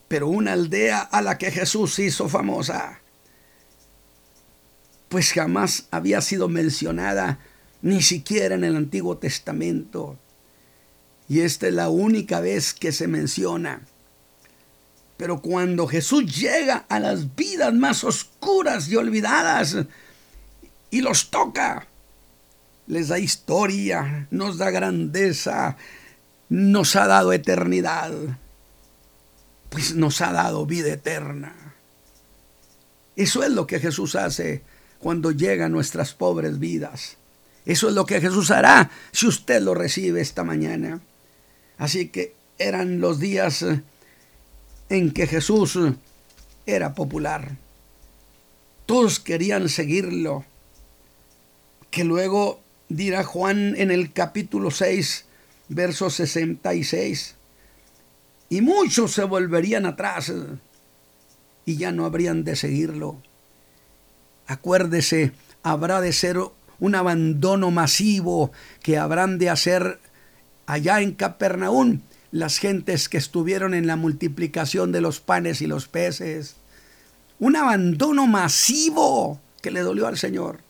pero 0.08 0.28
una 0.28 0.54
aldea 0.54 1.00
a 1.00 1.22
la 1.22 1.38
que 1.38 1.52
Jesús 1.52 2.00
hizo 2.00 2.28
famosa, 2.28 3.02
pues 5.10 5.32
jamás 5.32 5.86
había 5.92 6.22
sido 6.22 6.50
mencionada 6.50 7.38
ni 7.84 8.02
siquiera 8.02 8.56
en 8.56 8.64
el 8.64 8.76
Antiguo 8.76 9.20
Testamento. 9.20 10.18
Y 11.30 11.42
esta 11.42 11.68
es 11.68 11.76
la 11.76 11.90
única 11.90 12.40
vez 12.40 12.74
que 12.74 12.92
se 12.92 13.08
menciona. 13.08 13.84
Pero 15.18 15.44
cuando 15.44 15.86
Jesús 15.86 16.36
llega 16.36 16.88
a 16.90 17.00
las 17.00 17.36
vidas 17.36 17.76
más 17.76 18.04
oscuras 18.04 18.88
y 18.88 18.96
olvidadas 18.96 19.78
y 20.90 21.02
los 21.02 21.30
toca, 21.30 21.86
les 22.88 23.10
da 23.10 23.20
historia, 23.20 24.28
nos 24.32 24.58
da 24.58 24.72
grandeza, 24.72 25.78
nos 26.50 26.96
ha 26.96 27.08
dado 27.08 27.34
eternidad, 27.34 28.12
pues 29.70 29.96
nos 29.96 30.22
ha 30.22 30.32
dado 30.32 30.66
vida 30.66 30.94
eterna. 30.94 31.76
Eso 33.16 33.44
es 33.44 33.52
lo 33.52 33.68
que 33.68 33.80
Jesús 33.80 34.16
hace 34.16 34.62
cuando 35.00 35.32
llega 35.32 35.66
a 35.66 35.70
nuestras 35.70 36.14
pobres 36.14 36.60
vidas. 36.60 37.18
Eso 37.66 37.90
es 37.90 37.96
lo 37.96 38.06
que 38.06 38.22
Jesús 38.22 38.52
hará 38.52 38.92
si 39.12 39.28
usted 39.28 39.62
lo 39.62 39.74
recibe 39.74 40.22
esta 40.22 40.44
mañana. 40.44 41.02
Así 41.78 42.10
que 42.10 42.34
eran 42.58 43.02
los 43.02 43.20
días 43.20 43.66
en 44.90 45.12
que 45.12 45.28
Jesús 45.28 45.78
era 46.66 46.94
popular. 46.96 47.58
Todos 48.86 49.20
querían 49.20 49.68
seguirlo. 49.70 50.46
Que 51.92 52.04
luego 52.04 52.62
dirá 52.90 53.24
Juan 53.24 53.76
en 53.78 53.92
el 53.92 54.14
capítulo 54.14 54.72
6, 54.72 55.26
verso 55.70 56.10
66. 56.10 57.36
Y 58.50 58.62
muchos 58.62 59.12
se 59.14 59.24
volverían 59.24 59.86
atrás 59.86 60.32
y 61.66 61.78
ya 61.78 61.92
no 61.92 62.06
habrían 62.06 62.44
de 62.44 62.56
seguirlo. 62.56 63.22
Acuérdese, 64.48 65.34
habrá 65.64 66.00
de 66.00 66.14
ser 66.14 66.40
un 66.80 66.96
abandono 66.96 67.72
masivo 67.72 68.52
que 68.82 68.98
habrán 68.98 69.38
de 69.38 69.50
hacer 69.50 70.00
allá 70.66 71.02
en 71.02 71.14
Capernaum 71.14 72.02
las 72.32 72.58
gentes 72.58 73.10
que 73.10 73.18
estuvieron 73.18 73.74
en 73.74 73.88
la 73.88 73.96
multiplicación 73.96 74.92
de 74.92 75.02
los 75.02 75.20
panes 75.20 75.62
y 75.62 75.68
los 75.68 75.88
peces. 75.88 76.56
Un 77.40 77.56
abandono 77.56 78.28
masivo 78.28 79.42
que 79.62 79.72
le 79.72 79.82
dolió 79.82 80.08
al 80.08 80.18
Señor 80.18 80.67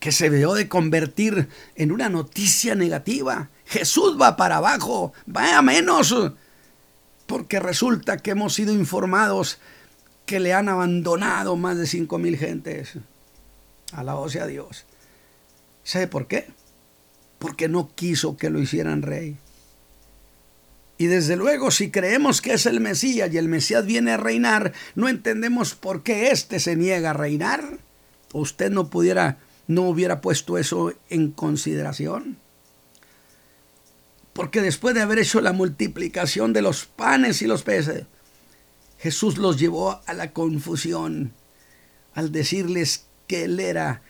que 0.00 0.12
se 0.12 0.30
debió 0.30 0.54
de 0.54 0.68
convertir 0.68 1.48
en 1.74 1.92
una 1.92 2.08
noticia 2.08 2.74
negativa. 2.74 3.50
Jesús 3.66 4.16
va 4.20 4.36
para 4.36 4.56
abajo, 4.56 5.12
va 5.34 5.58
a 5.58 5.62
menos, 5.62 6.14
porque 7.26 7.60
resulta 7.60 8.18
que 8.18 8.30
hemos 8.30 8.54
sido 8.54 8.72
informados 8.72 9.58
que 10.24 10.40
le 10.40 10.52
han 10.52 10.68
abandonado 10.68 11.56
más 11.56 11.76
de 11.78 11.86
cinco 11.86 12.18
mil 12.18 12.36
gentes. 12.36 12.94
Alabado 13.92 14.28
sea 14.28 14.46
Dios. 14.46 14.84
¿Sabe 15.84 16.06
por 16.06 16.26
qué? 16.26 16.46
Porque 17.38 17.68
no 17.68 17.90
quiso 17.94 18.36
que 18.36 18.50
lo 18.50 18.60
hicieran 18.60 19.02
rey. 19.02 19.36
Y 20.98 21.06
desde 21.06 21.36
luego, 21.36 21.70
si 21.70 21.90
creemos 21.90 22.42
que 22.42 22.52
es 22.54 22.66
el 22.66 22.80
Mesías 22.80 23.32
y 23.32 23.38
el 23.38 23.48
Mesías 23.48 23.86
viene 23.86 24.12
a 24.12 24.16
reinar, 24.16 24.72
no 24.96 25.08
entendemos 25.08 25.76
por 25.76 26.02
qué 26.02 26.30
éste 26.30 26.58
se 26.58 26.74
niega 26.74 27.10
a 27.10 27.14
reinar. 27.14 27.78
Usted 28.32 28.70
no 28.70 28.88
pudiera, 28.90 29.38
no 29.68 29.82
hubiera 29.82 30.20
puesto 30.20 30.58
eso 30.58 30.92
en 31.08 31.30
consideración. 31.30 32.38
Porque 34.32 34.62
después 34.62 34.94
de 34.94 35.02
haber 35.02 35.18
hecho 35.18 35.40
la 35.40 35.52
multiplicación 35.52 36.52
de 36.52 36.62
los 36.62 36.86
panes 36.86 37.42
y 37.42 37.46
los 37.46 37.62
peces, 37.62 38.04
Jesús 38.98 39.38
los 39.38 39.58
llevó 39.58 40.00
a 40.06 40.14
la 40.14 40.32
confusión 40.32 41.32
al 42.14 42.32
decirles 42.32 43.06
que 43.28 43.44
Él 43.44 43.60
era 43.60 44.02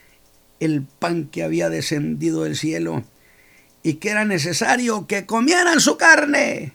el 0.60 0.82
pan 0.82 1.26
que 1.26 1.42
había 1.42 1.68
descendido 1.68 2.44
del 2.44 2.56
cielo 2.56 3.04
y 3.82 3.94
que 3.94 4.10
era 4.10 4.24
necesario 4.24 5.06
que 5.06 5.26
comieran 5.26 5.80
su 5.80 5.96
carne 5.96 6.72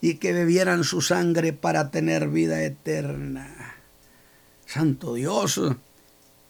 y 0.00 0.14
que 0.14 0.32
bebieran 0.32 0.84
su 0.84 1.00
sangre 1.00 1.52
para 1.52 1.90
tener 1.90 2.28
vida 2.28 2.62
eterna. 2.62 3.76
Santo 4.66 5.14
Dios, 5.14 5.60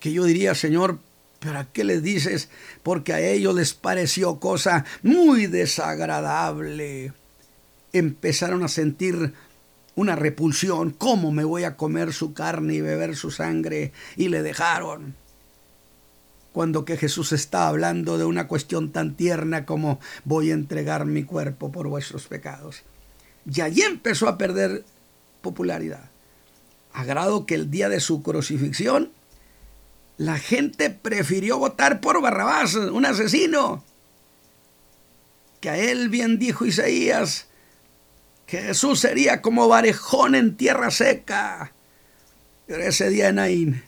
que 0.01 0.13
yo 0.13 0.25
diría, 0.25 0.55
Señor, 0.55 0.99
¿pero 1.45 1.59
a 1.59 1.65
qué 1.67 1.85
les 1.85 2.03
dices? 2.03 2.49
Porque 2.83 3.13
a 3.13 3.21
ellos 3.21 3.55
les 3.55 3.75
pareció 3.75 4.41
cosa 4.41 4.87
muy 5.03 5.47
desagradable. 5.47 7.13
Empezaron 7.93 8.65
a 8.65 8.69
sentir 8.69 9.35
una 9.95 10.17
repulsión. 10.17 10.91
¿Cómo 10.91 11.33
me 11.33 11.45
voy 11.45 11.65
a 11.65 11.77
comer 11.77 12.15
su 12.15 12.33
carne 12.33 12.75
y 12.75 12.81
beber 12.81 13.15
su 13.15 13.31
sangre? 13.31 13.93
Y 14.17 14.29
le 14.29 14.43
dejaron. 14.43 15.15
Cuando 16.55 16.87
que 16.87 16.97
Jesús 16.97 17.33
está 17.33 17.69
hablando 17.69 18.17
de 18.17 18.25
una 18.25 18.49
cuestión 18.49 18.91
tan 18.91 19.15
tierna 19.15 19.67
como 19.67 20.01
voy 20.25 20.51
a 20.51 20.55
entregar 20.55 21.05
mi 21.05 21.25
cuerpo 21.25 21.71
por 21.71 21.89
vuestros 21.89 22.27
pecados. 22.27 22.85
Y 23.53 23.61
allí 23.61 23.83
empezó 23.83 24.29
a 24.29 24.39
perder 24.39 24.83
popularidad. 25.43 26.09
A 26.95 27.05
grado 27.05 27.45
que 27.45 27.55
el 27.55 27.71
día 27.71 27.91
de 27.91 28.01
su 28.01 28.23
crucifixión, 28.23 29.11
la 30.17 30.39
gente 30.39 30.91
prefirió 30.91 31.59
votar 31.59 32.01
por 32.01 32.21
Barrabás, 32.21 32.75
un 32.75 33.05
asesino. 33.05 33.85
Que 35.61 35.71
a 35.71 35.77
él 35.77 36.09
bien 36.09 36.39
dijo 36.39 36.67
Isaías, 36.67 37.47
que 38.47 38.61
Jesús 38.61 39.01
sería 39.01 39.43
como 39.43 39.69
varejón 39.69 40.35
en 40.35 40.57
tierra 40.57 40.91
seca. 40.91 41.73
Pero 42.67 42.83
ese 42.83 43.09
día 43.09 43.29
en 43.29 43.37
Naín 43.37 43.83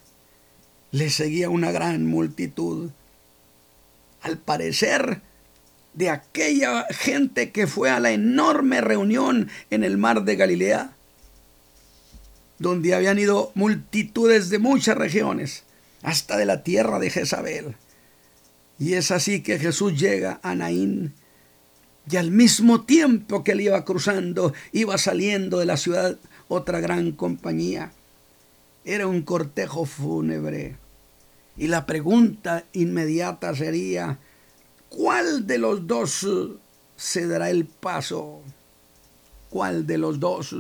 le 0.91 1.11
seguía 1.11 1.51
una 1.51 1.71
gran 1.71 2.07
multitud. 2.07 2.91
Al 4.23 4.39
parecer, 4.39 5.21
de 5.93 6.11
aquella 6.11 6.87
gente 6.91 7.53
que 7.53 7.67
fue 7.67 7.91
a 7.91 8.01
la 8.01 8.11
enorme 8.11 8.81
reunión 8.81 9.49
en 9.71 9.85
el 9.85 9.97
mar 9.99 10.25
de 10.25 10.37
Galilea, 10.37 10.93
donde 12.59 12.95
habían 12.95 13.19
ido 13.19 13.53
multitudes 13.55 14.49
de 14.51 14.59
muchas 14.59 14.97
regiones, 14.97 15.66
hasta 16.07 16.37
de 16.37 16.47
la 16.47 16.63
tierra 16.63 17.01
de 17.01 17.11
Jezabel. 17.11 17.75
Y 18.79 18.95
es 18.95 19.11
así 19.11 19.43
que 19.43 19.59
Jesús 19.59 19.99
llega 19.99 20.39
a 20.45 20.55
Naín 20.55 21.15
y 22.09 22.17
al 22.17 22.31
mismo 22.31 22.83
tiempo 22.83 23.43
que 23.43 23.53
él 23.53 23.63
iba 23.63 23.85
cruzando, 23.85 24.55
iba 24.71 24.97
saliendo 24.99 25.59
de 25.59 25.67
la 25.67 25.77
ciudad 25.77 26.17
otra 26.47 26.79
gran 26.79 27.11
compañía. 27.11 27.91
Era 28.85 29.09
un 29.09 29.23
cortejo 29.23 29.85
fúnebre. 29.85 30.77
Y 31.57 31.67
la 31.67 31.87
pregunta 31.87 32.65
inmediata 32.73 33.53
sería, 33.57 34.21
¿cuál 34.89 35.49
de 35.49 35.59
los 35.59 35.89
dos 35.89 36.25
se 36.95 37.27
dará 37.27 37.51
el 37.51 37.65
paso? 37.65 38.43
¿Cuál 39.51 39.89
de 39.89 39.99
los 39.99 40.21
dos 40.21 40.55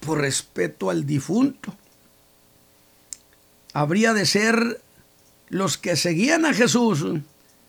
por 0.00 0.22
respeto 0.22 0.88
al 0.88 1.04
difunto? 1.04 1.74
Habría 3.72 4.14
de 4.14 4.26
ser 4.26 4.80
los 5.48 5.78
que 5.78 5.96
seguían 5.96 6.44
a 6.44 6.52
Jesús 6.52 7.04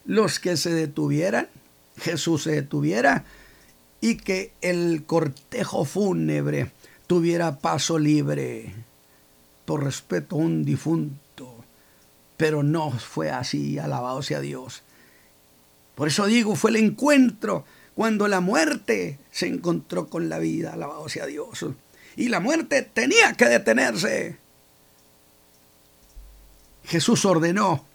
los 0.05 0.39
que 0.39 0.57
se 0.57 0.71
detuvieran 0.71 1.47
Jesús 1.99 2.43
se 2.43 2.51
detuviera 2.51 3.25
y 4.01 4.17
que 4.17 4.53
el 4.61 5.03
cortejo 5.05 5.85
fúnebre 5.85 6.71
tuviera 7.05 7.59
paso 7.59 7.99
libre 7.99 8.73
por 9.65 9.83
respeto 9.83 10.35
a 10.35 10.39
un 10.39 10.63
difunto. 10.63 11.63
Pero 12.37 12.63
no 12.63 12.91
fue 12.91 13.29
así, 13.29 13.77
alabado 13.77 14.23
sea 14.23 14.39
Dios. 14.39 14.83
Por 15.95 16.07
eso 16.07 16.25
digo, 16.25 16.55
fue 16.55 16.71
el 16.71 16.77
encuentro 16.77 17.65
cuando 17.93 18.29
la 18.29 18.39
muerte 18.39 19.19
se 19.31 19.47
encontró 19.47 20.07
con 20.07 20.29
la 20.29 20.39
vida, 20.39 20.73
alabado 20.73 21.09
sea 21.09 21.25
Dios. 21.25 21.65
Y 22.15 22.29
la 22.29 22.39
muerte 22.39 22.81
tenía 22.81 23.33
que 23.33 23.45
detenerse. 23.45 24.37
Jesús 26.89 27.23
ordenó 27.23 27.85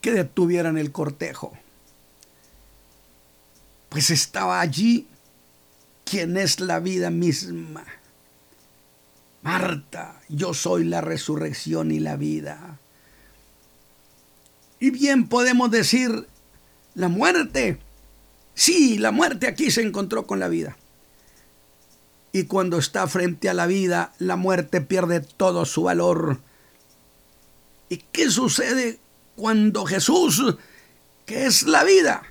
que 0.00 0.12
detuvieran 0.12 0.78
el 0.78 0.92
cortejo 0.92 1.52
pues 3.90 4.10
estaba 4.10 4.60
allí 4.60 5.06
quien 6.04 6.38
es 6.38 6.60
la 6.60 6.80
vida 6.80 7.10
misma. 7.10 7.84
Marta, 9.42 10.20
yo 10.28 10.54
soy 10.54 10.84
la 10.84 11.00
resurrección 11.02 11.90
y 11.90 11.98
la 11.98 12.16
vida. 12.16 12.78
Y 14.78 14.90
bien 14.90 15.28
podemos 15.28 15.70
decir, 15.70 16.26
la 16.94 17.08
muerte, 17.08 17.78
sí, 18.54 18.96
la 18.98 19.10
muerte 19.10 19.46
aquí 19.46 19.70
se 19.70 19.82
encontró 19.82 20.26
con 20.26 20.38
la 20.38 20.48
vida. 20.48 20.76
Y 22.32 22.44
cuando 22.44 22.78
está 22.78 23.08
frente 23.08 23.48
a 23.48 23.54
la 23.54 23.66
vida, 23.66 24.12
la 24.18 24.36
muerte 24.36 24.80
pierde 24.80 25.20
todo 25.20 25.64
su 25.64 25.82
valor. 25.82 26.38
¿Y 27.90 27.98
qué 28.12 28.30
sucede 28.30 28.98
cuando 29.36 29.84
Jesús, 29.84 30.56
que 31.26 31.44
es 31.44 31.64
la 31.64 31.84
vida, 31.84 32.22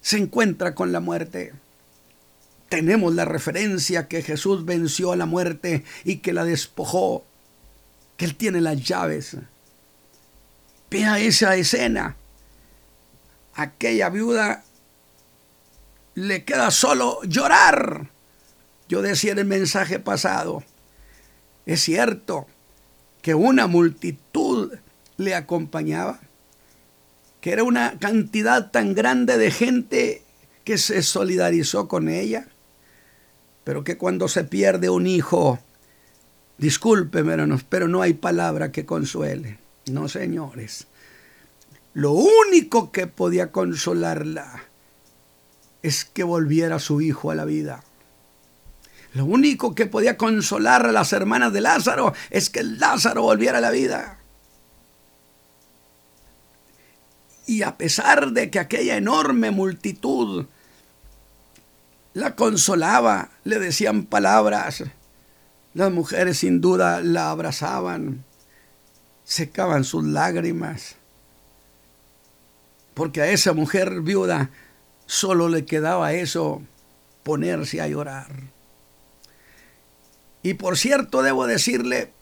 se 0.00 0.16
encuentra 0.16 0.74
con 0.74 0.92
la 0.92 1.00
muerte. 1.00 1.52
Tenemos 2.68 3.14
la 3.14 3.24
referencia 3.24 4.08
que 4.08 4.22
Jesús 4.22 4.64
venció 4.64 5.12
a 5.12 5.16
la 5.16 5.26
muerte 5.26 5.84
y 6.04 6.16
que 6.18 6.32
la 6.32 6.44
despojó, 6.44 7.24
que 8.16 8.24
Él 8.24 8.36
tiene 8.36 8.60
las 8.60 8.82
llaves. 8.82 9.36
Vea 10.90 11.18
esa 11.18 11.56
escena. 11.56 12.16
Aquella 13.54 14.08
viuda 14.08 14.64
le 16.14 16.44
queda 16.44 16.70
solo 16.70 17.20
llorar. 17.24 18.10
Yo 18.88 19.02
decía 19.02 19.32
en 19.32 19.40
el 19.40 19.46
mensaje 19.46 19.98
pasado, 19.98 20.62
es 21.66 21.82
cierto 21.82 22.46
que 23.20 23.34
una 23.34 23.66
multitud 23.66 24.72
le 25.18 25.34
acompañaba, 25.34 26.20
que 27.42 27.52
era 27.52 27.64
una 27.64 27.98
cantidad 27.98 28.70
tan 28.70 28.94
grande 28.94 29.36
de 29.36 29.50
gente 29.50 30.22
que 30.64 30.78
se 30.78 31.02
solidarizó 31.02 31.88
con 31.88 32.08
ella, 32.08 32.48
pero 33.64 33.84
que 33.84 33.98
cuando 33.98 34.28
se 34.28 34.44
pierde 34.44 34.88
un 34.88 35.06
hijo, 35.06 35.58
discúlpeme, 36.56 37.36
pero 37.68 37.86
no 37.86 38.00
hay 38.00 38.14
palabra 38.14 38.72
que 38.72 38.86
consuele. 38.86 39.58
No, 39.90 40.08
señores. 40.08 40.86
Lo 41.94 42.12
único 42.12 42.92
que 42.92 43.06
podía 43.06 43.50
consolarla 43.50 44.64
es 45.82 46.04
que 46.04 46.22
volviera 46.22 46.78
su 46.78 47.00
hijo 47.00 47.30
a 47.30 47.34
la 47.34 47.44
vida. 47.44 47.82
Lo 49.14 49.24
único 49.24 49.74
que 49.74 49.86
podía 49.86 50.16
consolar 50.16 50.86
a 50.86 50.92
las 50.92 51.12
hermanas 51.12 51.52
de 51.52 51.60
Lázaro 51.60 52.12
es 52.30 52.50
que 52.50 52.62
Lázaro 52.62 53.22
volviera 53.22 53.58
a 53.58 53.62
la 53.62 53.70
vida. 53.70 54.17
Y 57.48 57.62
a 57.62 57.78
pesar 57.78 58.32
de 58.32 58.50
que 58.50 58.58
aquella 58.58 58.98
enorme 58.98 59.50
multitud 59.50 60.44
la 62.12 62.36
consolaba, 62.36 63.30
le 63.42 63.58
decían 63.58 64.04
palabras, 64.04 64.84
las 65.72 65.90
mujeres 65.90 66.40
sin 66.40 66.60
duda 66.60 67.00
la 67.00 67.30
abrazaban, 67.30 68.22
secaban 69.24 69.84
sus 69.84 70.04
lágrimas, 70.04 70.96
porque 72.92 73.22
a 73.22 73.30
esa 73.30 73.54
mujer 73.54 74.02
viuda 74.02 74.50
solo 75.06 75.48
le 75.48 75.64
quedaba 75.64 76.12
eso, 76.12 76.60
ponerse 77.22 77.80
a 77.80 77.88
llorar. 77.88 78.28
Y 80.42 80.52
por 80.52 80.76
cierto, 80.76 81.22
debo 81.22 81.46
decirle 81.46 82.12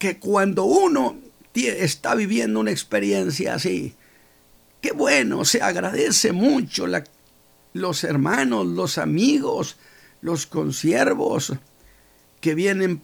que 0.00 0.18
cuando 0.18 0.64
uno 0.64 1.27
está 1.66 2.14
viviendo 2.14 2.60
una 2.60 2.70
experiencia 2.70 3.54
así. 3.54 3.94
Qué 4.80 4.92
bueno, 4.92 5.44
se 5.44 5.60
agradece 5.60 6.32
mucho 6.32 6.86
los 7.72 8.04
hermanos, 8.04 8.66
los 8.66 8.98
amigos, 8.98 9.76
los 10.20 10.46
consiervos 10.46 11.52
que 12.40 12.54
vienen 12.54 13.02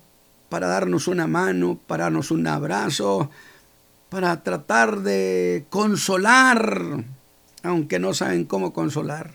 para 0.49 0.69
darnos 0.69 1.09
una 1.09 1.27
mano, 1.27 1.81
para 1.87 2.05
darnos 2.05 2.31
un 2.31 2.47
abrazo, 2.47 3.31
para 4.09 4.43
tratar 4.45 5.01
de 5.01 5.67
consolar, 5.71 7.05
aunque 7.65 7.99
no 7.99 8.15
saben 8.15 8.45
cómo 8.45 8.73
consolar, 8.73 9.33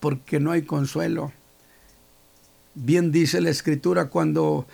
porque 0.00 0.40
no 0.40 0.52
hay 0.52 0.62
consuelo. 0.62 1.32
Bien 2.74 3.12
dice 3.12 3.42
la 3.42 3.50
escritura 3.50 4.08
cuando, 4.08 4.66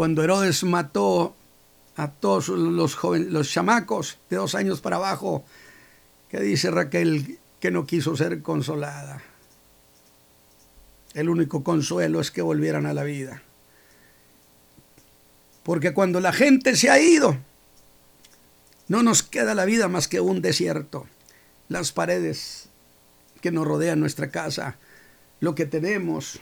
cuando 0.00 0.24
Herodes 0.24 0.64
mató 0.64 1.36
a 1.94 2.10
todos 2.10 2.48
los 2.48 2.94
jóvenes, 2.94 3.28
los 3.28 3.50
chamacos 3.50 4.18
de 4.30 4.36
dos 4.38 4.54
años 4.54 4.80
para 4.80 4.96
abajo, 4.96 5.44
que 6.30 6.40
dice 6.40 6.70
Raquel 6.70 7.38
que 7.60 7.70
no 7.70 7.84
quiso 7.84 8.16
ser 8.16 8.40
consolada. 8.40 9.22
El 11.12 11.28
único 11.28 11.62
consuelo 11.62 12.18
es 12.22 12.30
que 12.30 12.40
volvieran 12.40 12.86
a 12.86 12.94
la 12.94 13.04
vida. 13.04 13.42
Porque 15.64 15.92
cuando 15.92 16.18
la 16.20 16.32
gente 16.32 16.76
se 16.76 16.88
ha 16.88 16.98
ido, 16.98 17.36
no 18.88 19.02
nos 19.02 19.22
queda 19.22 19.54
la 19.54 19.66
vida 19.66 19.88
más 19.88 20.08
que 20.08 20.22
un 20.22 20.40
desierto. 20.40 21.08
Las 21.68 21.92
paredes 21.92 22.70
que 23.42 23.52
nos 23.52 23.66
rodean 23.66 24.00
nuestra 24.00 24.30
casa, 24.30 24.78
lo 25.40 25.54
que 25.54 25.66
tenemos, 25.66 26.40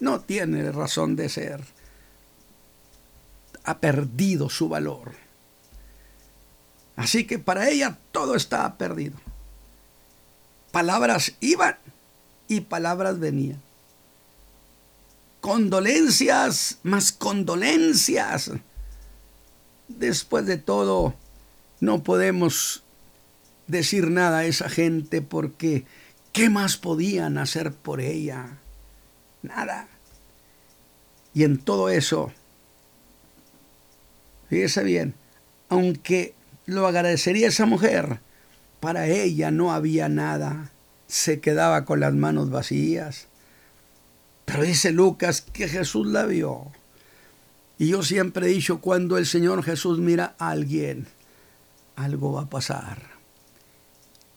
no 0.00 0.18
tiene 0.18 0.72
razón 0.72 1.14
de 1.14 1.28
ser. 1.28 1.77
Ha 3.68 3.78
perdido 3.80 4.48
su 4.48 4.68
valor. 4.68 5.12
Así 6.96 7.26
que 7.26 7.38
para 7.38 7.68
ella 7.68 7.98
todo 8.12 8.34
está 8.34 8.76
perdido. 8.76 9.16
Palabras 10.72 11.34
iban 11.40 11.76
y 12.48 12.62
palabras 12.62 13.18
venían 13.18 13.60
condolencias 15.40 16.78
más 16.82 17.12
condolencias. 17.12 18.50
Después 19.88 20.46
de 20.46 20.58
todo, 20.58 21.14
no 21.80 22.02
podemos 22.02 22.82
decir 23.66 24.10
nada 24.10 24.38
a 24.38 24.44
esa 24.44 24.68
gente 24.68 25.22
porque 25.22 25.86
¿qué 26.32 26.50
más 26.50 26.76
podían 26.76 27.38
hacer 27.38 27.72
por 27.72 28.00
ella? 28.00 28.58
Nada. 29.42 29.88
Y 31.32 31.44
en 31.44 31.58
todo 31.58 31.88
eso, 31.88 32.32
fíjese 34.48 34.82
bien, 34.84 35.14
aunque 35.68 36.34
lo 36.66 36.86
agradecería 36.86 37.48
esa 37.48 37.66
mujer, 37.66 38.20
para 38.80 39.06
ella 39.06 39.50
no 39.50 39.72
había 39.72 40.08
nada. 40.08 40.70
Se 41.06 41.40
quedaba 41.40 41.84
con 41.84 42.00
las 42.00 42.14
manos 42.14 42.50
vacías. 42.50 43.28
Pero 44.44 44.62
dice 44.62 44.92
Lucas 44.92 45.40
que 45.40 45.68
Jesús 45.68 46.06
la 46.06 46.26
vio. 46.26 46.70
Y 47.78 47.88
yo 47.88 48.02
siempre 48.02 48.46
he 48.46 48.50
dicho, 48.50 48.80
cuando 48.80 49.16
el 49.18 49.26
Señor 49.26 49.62
Jesús 49.62 49.98
mira 49.98 50.34
a 50.38 50.50
alguien, 50.50 51.06
algo 51.96 52.32
va 52.32 52.42
a 52.42 52.50
pasar. 52.50 53.02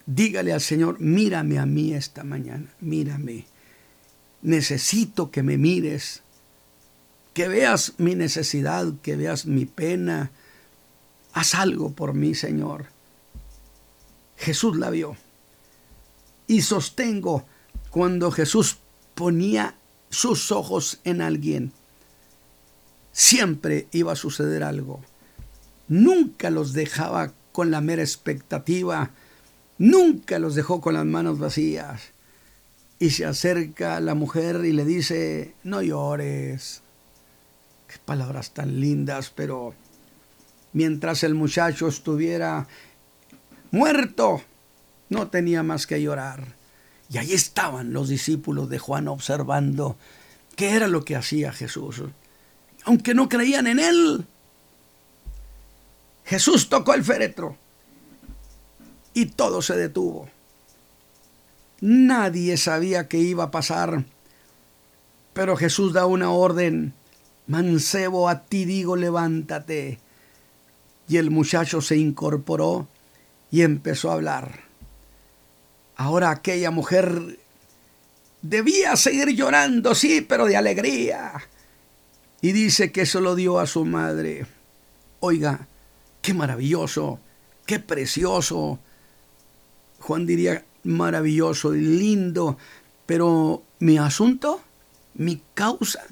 Dígale 0.06 0.54
al 0.54 0.62
Señor, 0.62 1.00
mírame 1.00 1.60
a 1.60 1.65
mí 1.65 1.93
esta 1.93 2.24
mañana, 2.24 2.74
mírame. 2.80 3.45
Necesito 4.41 5.32
que 5.32 5.43
me 5.43 5.58
mires, 5.58 6.21
que 7.34 7.48
veas 7.48 7.94
mi 7.98 8.15
necesidad, 8.15 8.94
que 9.02 9.15
veas 9.15 9.46
mi 9.46 9.65
pena. 9.65 10.32
Haz 11.34 11.56
algo 11.56 11.91
por 11.91 12.13
mí, 12.13 12.36
Señor. 12.36 12.88
Jesús 14.38 14.78
la 14.78 14.89
vio. 14.89 15.15
Y 16.48 16.62
sostengo 16.62 17.46
cuando 17.89 18.32
Jesús 18.32 18.78
ponía 19.15 19.76
sus 20.10 20.52
ojos 20.52 21.00
en 21.04 21.22
alguien, 21.22 21.72
siempre 23.12 23.88
iba 23.91 24.13
a 24.13 24.17
suceder 24.17 24.63
algo. 24.63 25.02
Nunca 25.88 26.50
los 26.50 26.74
dejaba 26.74 27.34
con 27.52 27.72
la 27.72 27.82
mera 27.82 28.02
expectativa, 28.02 29.12
nunca 29.78 30.39
los 30.39 30.56
dejó 30.56 30.82
con 30.82 30.96
las 30.96 31.06
manos 31.06 31.39
vacías. 31.39 32.02
Y 33.00 33.12
se 33.12 33.26
acerca 33.26 33.98
a 33.98 34.02
la 34.02 34.13
mujer 34.13 34.63
y 34.65 34.74
le 34.74 34.86
dice, 34.86 35.56
no 35.63 35.82
llores. 35.82 36.82
Qué 37.91 37.97
palabras 38.06 38.51
tan 38.51 38.80
lindas, 38.80 39.34
pero 39.36 39.73
mientras 40.71 41.25
el 41.25 41.36
muchacho 41.36 41.89
estuviera 41.89 42.65
muerto, 43.71 44.41
no 45.10 45.27
tenía 45.27 45.62
más 45.62 45.88
que 45.88 46.01
llorar. 46.01 46.56
Y 47.10 47.17
ahí 47.17 47.34
estaban 47.34 47.91
los 47.91 48.08
discípulos 48.08 48.69
de 48.69 48.80
Juan 48.80 49.10
observando 49.10 49.97
qué 50.56 50.69
era 50.69 50.88
lo 50.88 51.04
que 51.04 51.17
hacía 51.17 51.51
Jesús. 51.51 52.04
Aunque 52.86 53.13
no 53.13 53.27
creían 53.27 53.67
en 53.67 53.80
él. 53.80 54.25
Jesús 56.23 56.69
tocó 56.69 56.93
el 56.93 57.04
féretro 57.04 57.58
y 59.13 59.25
todo 59.25 59.62
se 59.62 59.75
detuvo. 59.75 60.30
Nadie 61.82 62.56
sabía 62.56 63.10
qué 63.10 63.17
iba 63.17 63.43
a 63.43 63.51
pasar, 63.51 64.06
pero 65.34 65.58
Jesús 65.58 65.91
da 65.91 66.06
una 66.06 66.32
orden. 66.32 66.93
Mancebo, 67.52 68.30
a 68.30 68.46
ti 68.46 68.64
digo, 68.64 68.96
levántate. 68.96 70.00
Y 71.10 71.18
el 71.18 71.32
muchacho 71.32 71.82
se 71.82 71.98
incorporó 71.98 72.88
y 73.52 73.64
empezó 73.64 74.10
a 74.10 74.14
hablar. 74.14 74.62
Ahora 75.98 76.30
aquella 76.30 76.72
mujer 76.72 77.38
debía 78.42 78.96
seguir 78.96 79.36
llorando, 79.36 79.94
sí, 79.96 80.22
pero 80.22 80.46
de 80.46 80.56
alegría. 80.56 81.34
Y 82.40 82.54
dice 82.54 82.94
que 82.94 83.06
se 83.06 83.20
lo 83.20 83.36
dio 83.36 83.60
a 83.60 83.68
su 83.68 83.84
madre. 83.84 84.46
Oiga, 85.20 85.68
qué 86.22 86.34
maravilloso, 86.34 87.20
qué 87.66 87.80
precioso. 87.80 88.80
Juan 90.00 90.26
diría 90.26 90.64
maravilloso 90.84 91.76
y 91.76 91.82
lindo, 91.82 92.58
pero 93.06 93.62
mi 93.80 93.98
asunto, 93.98 94.62
mi 95.16 95.42
causa, 95.54 96.06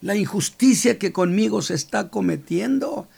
la 0.00 0.16
injusticia 0.16 0.98
que 0.98 1.12
conmigo 1.12 1.62
se 1.62 1.74
está 1.74 2.08
cometiendo, 2.08 3.08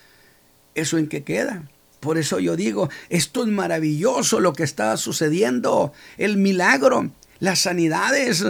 ¿eso 0.74 0.98
en 0.98 1.08
qué 1.08 1.24
queda? 1.24 1.68
Por 2.00 2.18
eso 2.18 2.38
yo 2.38 2.56
digo, 2.56 2.88
esto 3.08 3.42
es 3.42 3.48
maravilloso 3.48 4.40
lo 4.40 4.52
que 4.52 4.62
está 4.62 4.96
sucediendo, 4.96 5.92
el 6.16 6.36
milagro, 6.36 7.10
las 7.40 7.60
sanidades. 7.60 8.44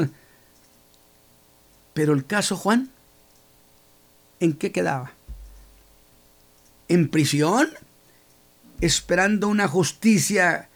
Pero 1.95 2.13
el 2.13 2.27
caso 2.27 2.57
Juan, 2.57 2.91
¿en 4.41 4.53
qué 4.53 4.71
quedaba? 4.71 5.13
¿En 6.89 7.09
prisión? 7.09 7.69
Esperando 8.81 9.49
una 9.49 9.67
justicia 9.67 10.69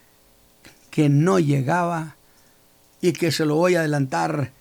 que 0.91 1.09
no 1.09 1.39
llegaba 1.39 2.17
y 3.01 3.13
que 3.13 3.33
se 3.33 3.45
lo 3.45 3.57
voy 3.57 3.75
a 3.75 3.81
adelantar, 3.81 4.53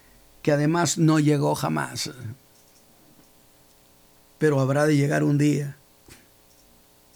que 0.41 0.51
además 0.51 0.97
no 0.97 1.19
llegó 1.19 1.55
jamás. 1.55 2.11
Pero 4.41 4.59
habrá 4.59 4.87
de 4.87 4.97
llegar 4.97 5.23
un 5.23 5.37
día 5.37 5.77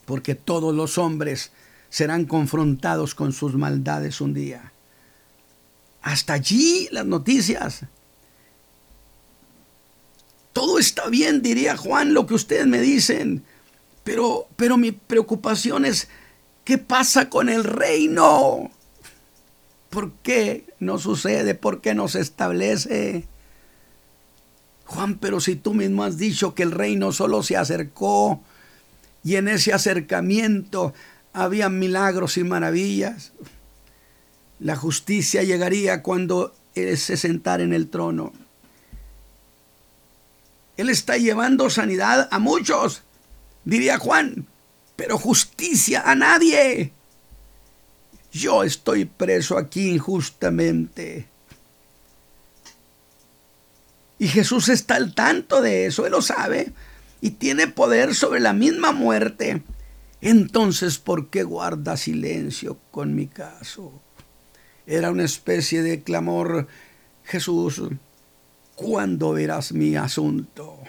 porque 0.05 0.35
todos 0.35 0.75
los 0.75 0.99
hombres 0.99 1.51
serán 1.89 2.25
confrontados 2.25 3.15
con 3.15 3.33
sus 3.33 3.55
maldades 3.55 4.21
un 4.21 4.35
día. 4.35 4.73
Hasta 6.03 6.33
allí 6.33 6.87
las 6.91 7.07
noticias. 7.07 7.81
Todo 10.53 10.77
está 10.77 11.09
bien, 11.09 11.41
diría 11.41 11.75
Juan, 11.75 12.13
lo 12.13 12.27
que 12.27 12.35
ustedes 12.35 12.67
me 12.67 12.79
dicen, 12.79 13.43
pero, 14.03 14.47
pero 14.55 14.77
mi 14.77 14.91
preocupación 14.91 15.83
es, 15.83 16.07
¿qué 16.63 16.77
pasa 16.77 17.27
con 17.27 17.49
el 17.49 17.63
reino? 17.63 18.69
¿Por 19.89 20.11
qué 20.21 20.65
no 20.79 20.99
sucede? 20.99 21.55
¿Por 21.55 21.81
qué 21.81 21.95
no 21.95 22.07
se 22.07 22.19
establece? 22.19 23.27
Juan, 24.85 25.17
pero 25.17 25.39
si 25.39 25.55
tú 25.55 25.73
mismo 25.73 26.03
has 26.03 26.17
dicho 26.17 26.53
que 26.53 26.63
el 26.63 26.71
reino 26.71 27.11
solo 27.11 27.43
se 27.43 27.57
acercó 27.57 28.41
y 29.23 29.35
en 29.35 29.47
ese 29.47 29.73
acercamiento 29.73 30.93
había 31.33 31.69
milagros 31.69 32.37
y 32.37 32.43
maravillas. 32.43 33.33
La 34.59 34.75
justicia 34.75 35.43
llegaría 35.43 36.01
cuando 36.01 36.55
Él 36.75 36.97
se 36.97 37.17
sentara 37.17 37.63
en 37.63 37.73
el 37.73 37.89
trono. 37.89 38.31
Él 40.77 40.89
está 40.89 41.17
llevando 41.17 41.69
sanidad 41.69 42.27
a 42.31 42.39
muchos, 42.39 43.03
diría 43.63 43.97
Juan, 43.97 44.45
pero 44.95 45.17
justicia 45.17 46.03
a 46.05 46.15
nadie. 46.15 46.93
Yo 48.31 48.63
estoy 48.63 49.05
preso 49.05 49.57
aquí 49.57 49.89
injustamente. 49.89 51.27
Y 54.25 54.27
Jesús 54.27 54.69
está 54.69 54.95
al 54.95 55.13
tanto 55.13 55.61
de 55.61 55.85
eso, 55.85 56.07
Él 56.07 56.13
lo 56.13 56.21
sabe 56.23 56.73
y 57.21 57.29
tiene 57.29 57.67
poder 57.67 58.15
sobre 58.15 58.39
la 58.39 58.53
misma 58.53 58.91
muerte, 58.91 59.61
entonces 60.19 60.97
¿por 60.97 61.29
qué 61.29 61.43
guarda 61.43 61.95
silencio 61.95 62.79
con 62.89 63.13
mi 63.13 63.27
caso? 63.27 64.01
Era 64.87 65.11
una 65.11 65.25
especie 65.25 65.83
de 65.83 66.01
clamor, 66.01 66.65
Jesús, 67.23 67.83
¿cuándo 68.73 69.33
verás 69.33 69.73
mi 69.73 69.95
asunto? 69.95 70.79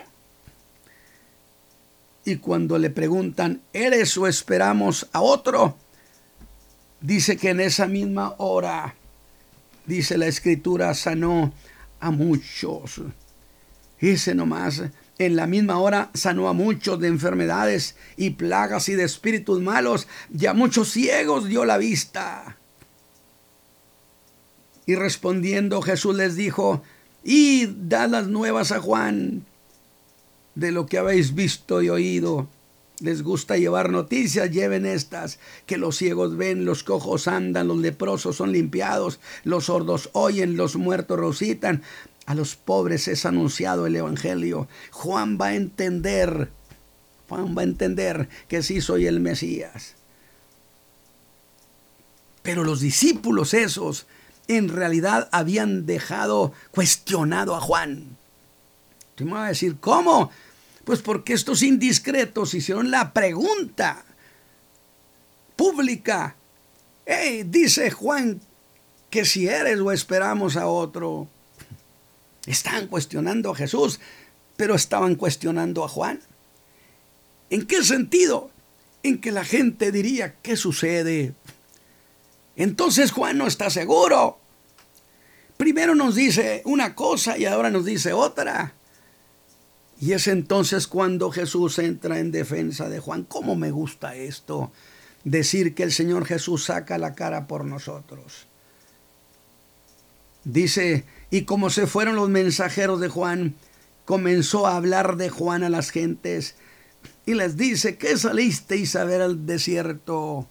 Y 2.24 2.37
cuando 2.37 2.78
le 2.78 2.89
preguntan, 2.89 3.61
¿eres 3.74 4.16
o 4.16 4.26
esperamos 4.26 5.09
a 5.12 5.20
otro? 5.20 5.76
Dice 7.03 7.37
que 7.37 7.51
en 7.51 7.61
esa 7.61 7.87
misma 7.87 8.34
hora, 8.39 8.95
dice 9.84 10.16
la 10.16 10.26
escritura, 10.26 10.95
sanó 10.95 11.53
a 12.01 12.11
muchos. 12.11 13.03
Dice 14.01 14.35
nomás, 14.35 14.83
en 15.19 15.37
la 15.37 15.47
misma 15.47 15.79
hora 15.79 16.11
sanó 16.15 16.49
a 16.49 16.53
muchos 16.53 17.01
de 17.01 17.09
enfermedades 17.09 17.97
y 18.17 18.31
plagas 18.31 18.89
y 18.89 18.95
de 18.95 19.05
espíritus 19.05 19.61
malos, 19.63 20.07
y 20.37 20.47
a 20.47 20.55
muchos 20.55 20.91
ciegos 20.91 21.49
dio 21.49 21.65
la 21.65 21.79
vista. 21.79 22.59
Y 24.85 24.95
respondiendo 24.95 25.83
Jesús 25.83 26.15
les 26.15 26.37
dijo, 26.37 26.83
y 27.25 27.67
dad 27.67 28.11
las 28.11 28.29
nuevas 28.29 28.71
a 28.71 28.81
Juan 28.81 29.45
de 30.55 30.73
lo 30.73 30.87
que 30.87 30.99
habéis 30.99 31.35
visto 31.35 31.83
y 31.83 31.89
oído. 31.89 32.49
Les 33.01 33.23
gusta 33.23 33.59
llevar 33.59 33.91
noticias, 33.91 34.51
lleven 34.51 34.87
estas, 34.87 35.39
que 35.67 35.77
los 35.77 35.97
ciegos 35.97 36.37
ven, 36.37 36.65
los 36.65 36.83
cojos 36.83 37.29
andan, 37.29 37.69
los 37.69 37.77
leprosos 37.77 38.37
son 38.37 38.53
limpiados, 38.53 39.21
los 39.45 39.67
sordos 39.67 40.09
oyen, 40.13 40.57
los 40.57 40.77
muertos 40.77 41.21
recitan, 41.21 41.83
a 42.27 42.35
los 42.35 42.57
pobres 42.57 43.09
es 43.09 43.24
anunciado 43.24 43.87
el 43.87 43.97
Evangelio. 43.97 44.68
Juan 44.91 45.39
va 45.41 45.47
a 45.47 45.55
entender, 45.55 46.51
Juan 47.29 47.57
va 47.57 47.62
a 47.62 47.64
entender 47.64 48.29
que 48.49 48.62
sí 48.62 48.81
soy 48.81 49.07
el 49.07 49.20
Mesías. 49.20 49.95
Pero 52.43 52.64
los 52.64 52.81
discípulos 52.81 53.55
esos 53.55 54.07
en 54.49 54.68
realidad 54.68 55.29
habían 55.33 55.87
dejado 55.87 56.53
cuestionado 56.72 57.57
a 57.57 57.61
Juan. 57.61 58.16
Tú 59.14 59.24
me 59.24 59.39
a 59.39 59.47
decir, 59.47 59.77
¿cómo? 59.81 60.31
Pues 60.85 61.03
porque 61.03 61.33
estos 61.33 61.62
indiscretos 61.62 62.55
hicieron 62.55 62.91
la 62.91 63.12
pregunta 63.12 64.05
pública. 65.57 66.37
Hey, 67.05 67.45
dice 67.45 67.91
Juan 67.91 68.41
que 69.11 69.24
si 69.24 69.49
eres 69.49 69.81
o 69.81 69.91
esperamos 69.91 70.57
a 70.57 70.66
otro. 70.66 71.29
Están 72.47 72.87
cuestionando 72.87 73.51
a 73.51 73.57
Jesús, 73.57 74.01
pero 74.57 74.75
estaban 74.75 75.17
cuestionando 75.17 75.85
a 75.85 75.89
Juan. 75.89 76.21
¿En 77.51 77.67
qué 77.67 77.83
sentido? 77.83 78.51
En 79.03 79.21
que 79.21 79.33
la 79.33 79.45
gente 79.45 79.93
diría, 79.93 80.35
¿qué 80.43 80.57
sucede? 80.57 81.35
Entonces 82.57 83.13
Juan 83.13 83.39
no 83.39 83.47
está 83.47 83.71
seguro. 83.71 84.39
Primero 85.57 85.95
nos 85.95 86.15
dice 86.15 86.63
una 86.65 86.95
cosa 86.95 87.39
y 87.39 87.47
ahora 87.47 87.71
nos 87.71 87.85
dice 87.85 88.13
otra. 88.13 88.75
Y 90.01 90.13
es 90.13 90.27
entonces 90.27 90.87
cuando 90.87 91.31
Jesús 91.31 91.79
entra 91.79 92.19
en 92.19 92.31
defensa 92.31 92.89
de 92.89 93.01
Juan. 93.01 93.25
¿Cómo 93.25 93.57
me 93.57 93.71
gusta 93.71 94.15
esto? 94.15 94.71
Decir 95.25 95.75
que 95.75 95.83
el 95.83 95.93
Señor 95.93 96.27
Jesús 96.27 96.65
saca 96.65 96.99
la 96.99 97.15
cara 97.15 97.47
por 97.47 97.65
nosotros. 97.65 98.47
Dice, 100.45 101.05
y 101.31 101.43
como 101.43 101.70
se 101.70 101.87
fueron 101.87 102.16
los 102.16 102.29
mensajeros 102.29 103.01
de 103.01 103.09
Juan, 103.09 103.55
comenzó 104.05 104.66
a 104.66 104.77
hablar 104.77 105.16
de 105.16 105.31
Juan 105.31 105.64
a 105.64 105.70
las 105.70 105.91
gentes 105.91 106.57
y 107.24 107.35
les 107.35 107.57
dice, 107.57 107.97
¿qué 107.97 108.16
salisteis 108.16 108.97
a 108.97 109.05
ver 109.05 109.20
al 109.20 109.47
desierto? 109.47 110.49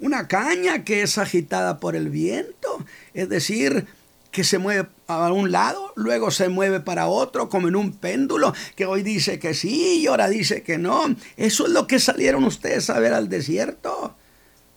una 0.00 0.28
caña 0.28 0.84
que 0.84 1.02
es 1.02 1.18
agitada 1.18 1.78
por 1.78 1.96
el 1.96 2.10
viento, 2.10 2.84
es 3.14 3.28
decir, 3.28 3.86
que 4.30 4.44
se 4.44 4.58
mueve 4.58 4.88
a 5.06 5.32
un 5.32 5.52
lado, 5.52 5.92
luego 5.96 6.30
se 6.30 6.48
mueve 6.48 6.80
para 6.80 7.06
otro, 7.06 7.48
como 7.48 7.68
en 7.68 7.76
un 7.76 7.92
péndulo, 7.92 8.52
que 8.74 8.84
hoy 8.84 9.02
dice 9.02 9.38
que 9.38 9.54
sí 9.54 10.00
y 10.00 10.06
ahora 10.06 10.28
dice 10.28 10.62
que 10.62 10.76
no. 10.76 11.04
Eso 11.36 11.66
es 11.66 11.72
lo 11.72 11.86
que 11.86 12.00
salieron 12.00 12.44
ustedes 12.44 12.90
a 12.90 12.98
ver 12.98 13.14
al 13.14 13.28
desierto. 13.28 14.16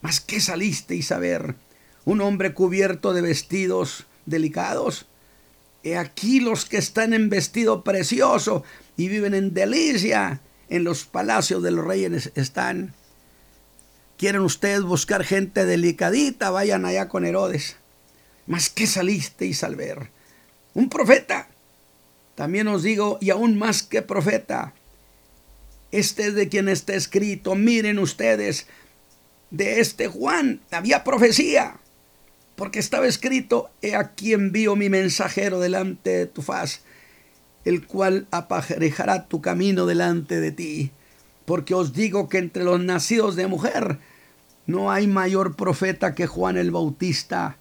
¿Más 0.01 0.21
qué 0.21 0.39
salisteis 0.39 1.11
a 1.11 1.17
ver? 1.17 1.55
Un 2.05 2.21
hombre 2.21 2.53
cubierto 2.53 3.13
de 3.13 3.21
vestidos 3.21 4.05
delicados. 4.27 5.07
He 5.83 5.97
aquí 5.97 6.39
los 6.39 6.65
que 6.65 6.77
están 6.77 7.13
en 7.13 7.29
vestido 7.29 7.83
precioso 7.83 8.63
y 8.95 9.07
viven 9.07 9.33
en 9.33 9.53
delicia, 9.53 10.41
en 10.69 10.83
los 10.83 11.05
palacios 11.05 11.63
de 11.63 11.71
los 11.71 11.85
reyes 11.85 12.31
están. 12.35 12.93
¿Quieren 14.17 14.41
ustedes 14.41 14.83
buscar 14.83 15.23
gente 15.23 15.65
delicadita? 15.65 16.51
Vayan 16.51 16.85
allá 16.85 17.07
con 17.07 17.25
Herodes. 17.25 17.77
Mas 18.45 18.69
¿qué 18.69 18.85
salisteis 18.85 19.63
al 19.63 19.75
ver? 19.75 20.09
Un 20.73 20.89
profeta. 20.89 21.47
También 22.35 22.67
os 22.67 22.83
digo, 22.83 23.17
y 23.21 23.29
aún 23.29 23.57
más 23.57 23.83
que 23.83 24.01
profeta. 24.01 24.73
Este 25.91 26.27
es 26.27 26.35
de 26.35 26.49
quien 26.49 26.67
está 26.67 26.93
escrito. 26.95 27.55
Miren 27.55 27.99
ustedes, 27.99 28.67
de 29.51 29.79
este 29.79 30.07
Juan 30.07 30.61
había 30.71 31.03
profecía. 31.03 31.79
Porque 32.57 32.79
estaba 32.79 33.07
escrito, 33.07 33.69
he 33.81 33.95
aquí 33.95 34.33
envío 34.33 34.75
mi 34.75 34.89
mensajero 34.89 35.61
delante 35.61 36.09
de 36.09 36.25
tu 36.25 36.41
faz, 36.41 36.81
el 37.63 37.87
cual 37.87 38.27
apajerejará 38.31 39.27
tu 39.29 39.39
camino 39.39 39.85
delante 39.85 40.41
de 40.41 40.51
ti 40.51 40.91
porque 41.47 41.73
os 41.73 41.93
digo 41.93 42.27
que 42.27 42.39
entre 42.39 42.65
los 42.65 42.81
nacidos 42.81 43.37
de 43.37 43.47
mujer 43.47 43.99
no 44.65 44.91
hay 44.91 45.07
mayor 45.07 45.55
profeta 45.55 46.13
que 46.13 46.27
Juan 46.27 46.57
el 46.57 46.71
Bautista, 46.71 47.55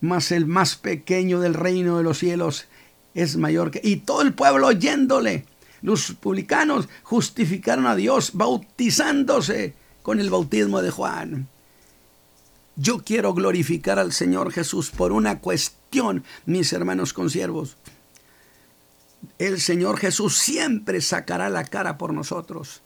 mas 0.00 0.32
el 0.32 0.46
más 0.46 0.76
pequeño 0.76 1.38
del 1.38 1.52
reino 1.52 1.98
de 1.98 2.04
los 2.04 2.16
cielos 2.16 2.68
es 3.12 3.36
mayor 3.36 3.70
que... 3.70 3.82
Y 3.84 3.96
todo 3.96 4.22
el 4.22 4.32
pueblo 4.32 4.68
oyéndole, 4.68 5.44
los 5.82 6.12
publicanos 6.12 6.88
justificaron 7.02 7.86
a 7.86 7.96
Dios 7.96 8.30
bautizándose 8.32 9.74
con 10.02 10.20
el 10.20 10.30
bautismo 10.30 10.80
de 10.80 10.90
Juan. 10.90 11.48
Yo 12.78 13.04
quiero 13.04 13.34
glorificar 13.34 13.98
al 13.98 14.12
Señor 14.12 14.52
Jesús 14.52 14.90
por 14.90 15.12
una 15.12 15.40
cuestión, 15.40 16.24
mis 16.46 16.72
hermanos 16.72 17.12
consiervos. 17.12 17.76
El 19.38 19.60
Señor 19.60 19.98
Jesús 19.98 20.38
siempre 20.38 21.02
sacará 21.02 21.50
la 21.50 21.64
cara 21.64 21.98
por 21.98 22.14
nosotros 22.14 22.80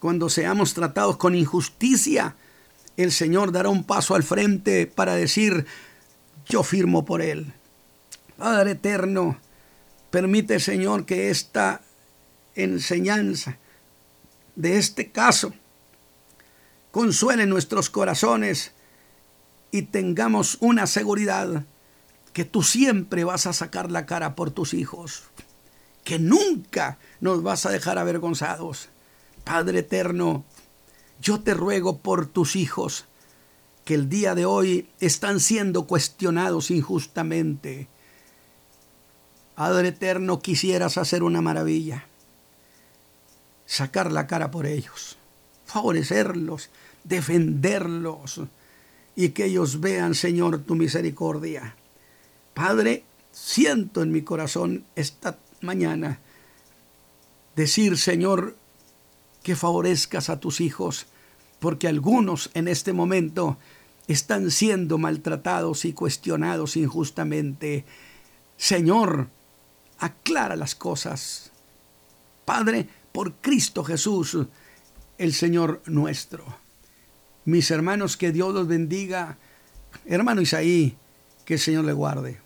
cuando 0.00 0.28
seamos 0.28 0.74
tratados 0.74 1.16
con 1.16 1.34
injusticia, 1.34 2.36
el 2.96 3.12
Señor 3.12 3.52
dará 3.52 3.70
un 3.70 3.84
paso 3.84 4.14
al 4.14 4.22
frente 4.22 4.86
para 4.86 5.14
decir, 5.14 5.66
yo 6.46 6.62
firmo 6.62 7.04
por 7.04 7.22
Él. 7.22 7.52
Padre 8.36 8.72
eterno, 8.72 9.38
permite 10.10 10.60
Señor 10.60 11.06
que 11.06 11.30
esta 11.30 11.80
enseñanza 12.54 13.58
de 14.54 14.78
este 14.78 15.10
caso 15.10 15.52
consuele 16.90 17.46
nuestros 17.46 17.90
corazones 17.90 18.72
y 19.76 19.82
tengamos 19.82 20.58
una 20.60 20.86
seguridad 20.86 21.64
que 22.32 22.44
tú 22.44 22.62
siempre 22.62 23.24
vas 23.24 23.46
a 23.46 23.52
sacar 23.52 23.90
la 23.90 24.06
cara 24.06 24.34
por 24.34 24.50
tus 24.50 24.74
hijos, 24.74 25.24
que 26.04 26.18
nunca 26.18 26.98
nos 27.20 27.42
vas 27.42 27.66
a 27.66 27.70
dejar 27.70 27.98
avergonzados 27.98 28.88
Padre 29.46 29.78
eterno, 29.78 30.44
yo 31.22 31.40
te 31.40 31.54
ruego 31.54 31.98
por 31.98 32.26
tus 32.26 32.56
hijos 32.56 33.04
que 33.84 33.94
el 33.94 34.08
día 34.08 34.34
de 34.34 34.44
hoy 34.44 34.88
están 34.98 35.38
siendo 35.38 35.86
cuestionados 35.86 36.72
injustamente. 36.72 37.86
Padre 39.54 39.88
eterno, 39.88 40.40
quisieras 40.40 40.98
hacer 40.98 41.22
una 41.22 41.42
maravilla, 41.42 42.06
sacar 43.66 44.10
la 44.10 44.26
cara 44.26 44.50
por 44.50 44.66
ellos, 44.66 45.16
favorecerlos, 45.64 46.68
defenderlos 47.04 48.40
y 49.16 49.30
que 49.30 49.46
ellos 49.46 49.80
vean, 49.80 50.14
Señor, 50.14 50.58
tu 50.58 50.74
misericordia. 50.74 51.74
Padre, 52.54 53.04
siento 53.32 54.02
en 54.02 54.12
mi 54.12 54.22
corazón 54.22 54.84
esta 54.94 55.38
mañana 55.62 56.20
decir, 57.56 57.96
Señor, 57.96 58.56
que 59.42 59.56
favorezcas 59.56 60.28
a 60.28 60.38
tus 60.38 60.60
hijos, 60.60 61.06
porque 61.58 61.88
algunos 61.88 62.50
en 62.52 62.68
este 62.68 62.92
momento 62.92 63.56
están 64.06 64.50
siendo 64.50 64.98
maltratados 64.98 65.84
y 65.86 65.94
cuestionados 65.94 66.76
injustamente. 66.76 67.84
Señor, 68.58 69.28
aclara 69.98 70.56
las 70.56 70.74
cosas. 70.74 71.50
Padre, 72.44 72.88
por 73.12 73.32
Cristo 73.34 73.82
Jesús, 73.82 74.36
el 75.16 75.32
Señor 75.32 75.82
nuestro. 75.86 76.65
Mis 77.46 77.70
hermanos, 77.70 78.16
que 78.16 78.32
Dios 78.32 78.52
los 78.52 78.68
bendiga. 78.68 79.38
Hermano 80.04 80.42
Isaí, 80.42 80.96
que 81.44 81.54
el 81.54 81.60
Señor 81.60 81.84
le 81.84 81.92
guarde. 81.92 82.45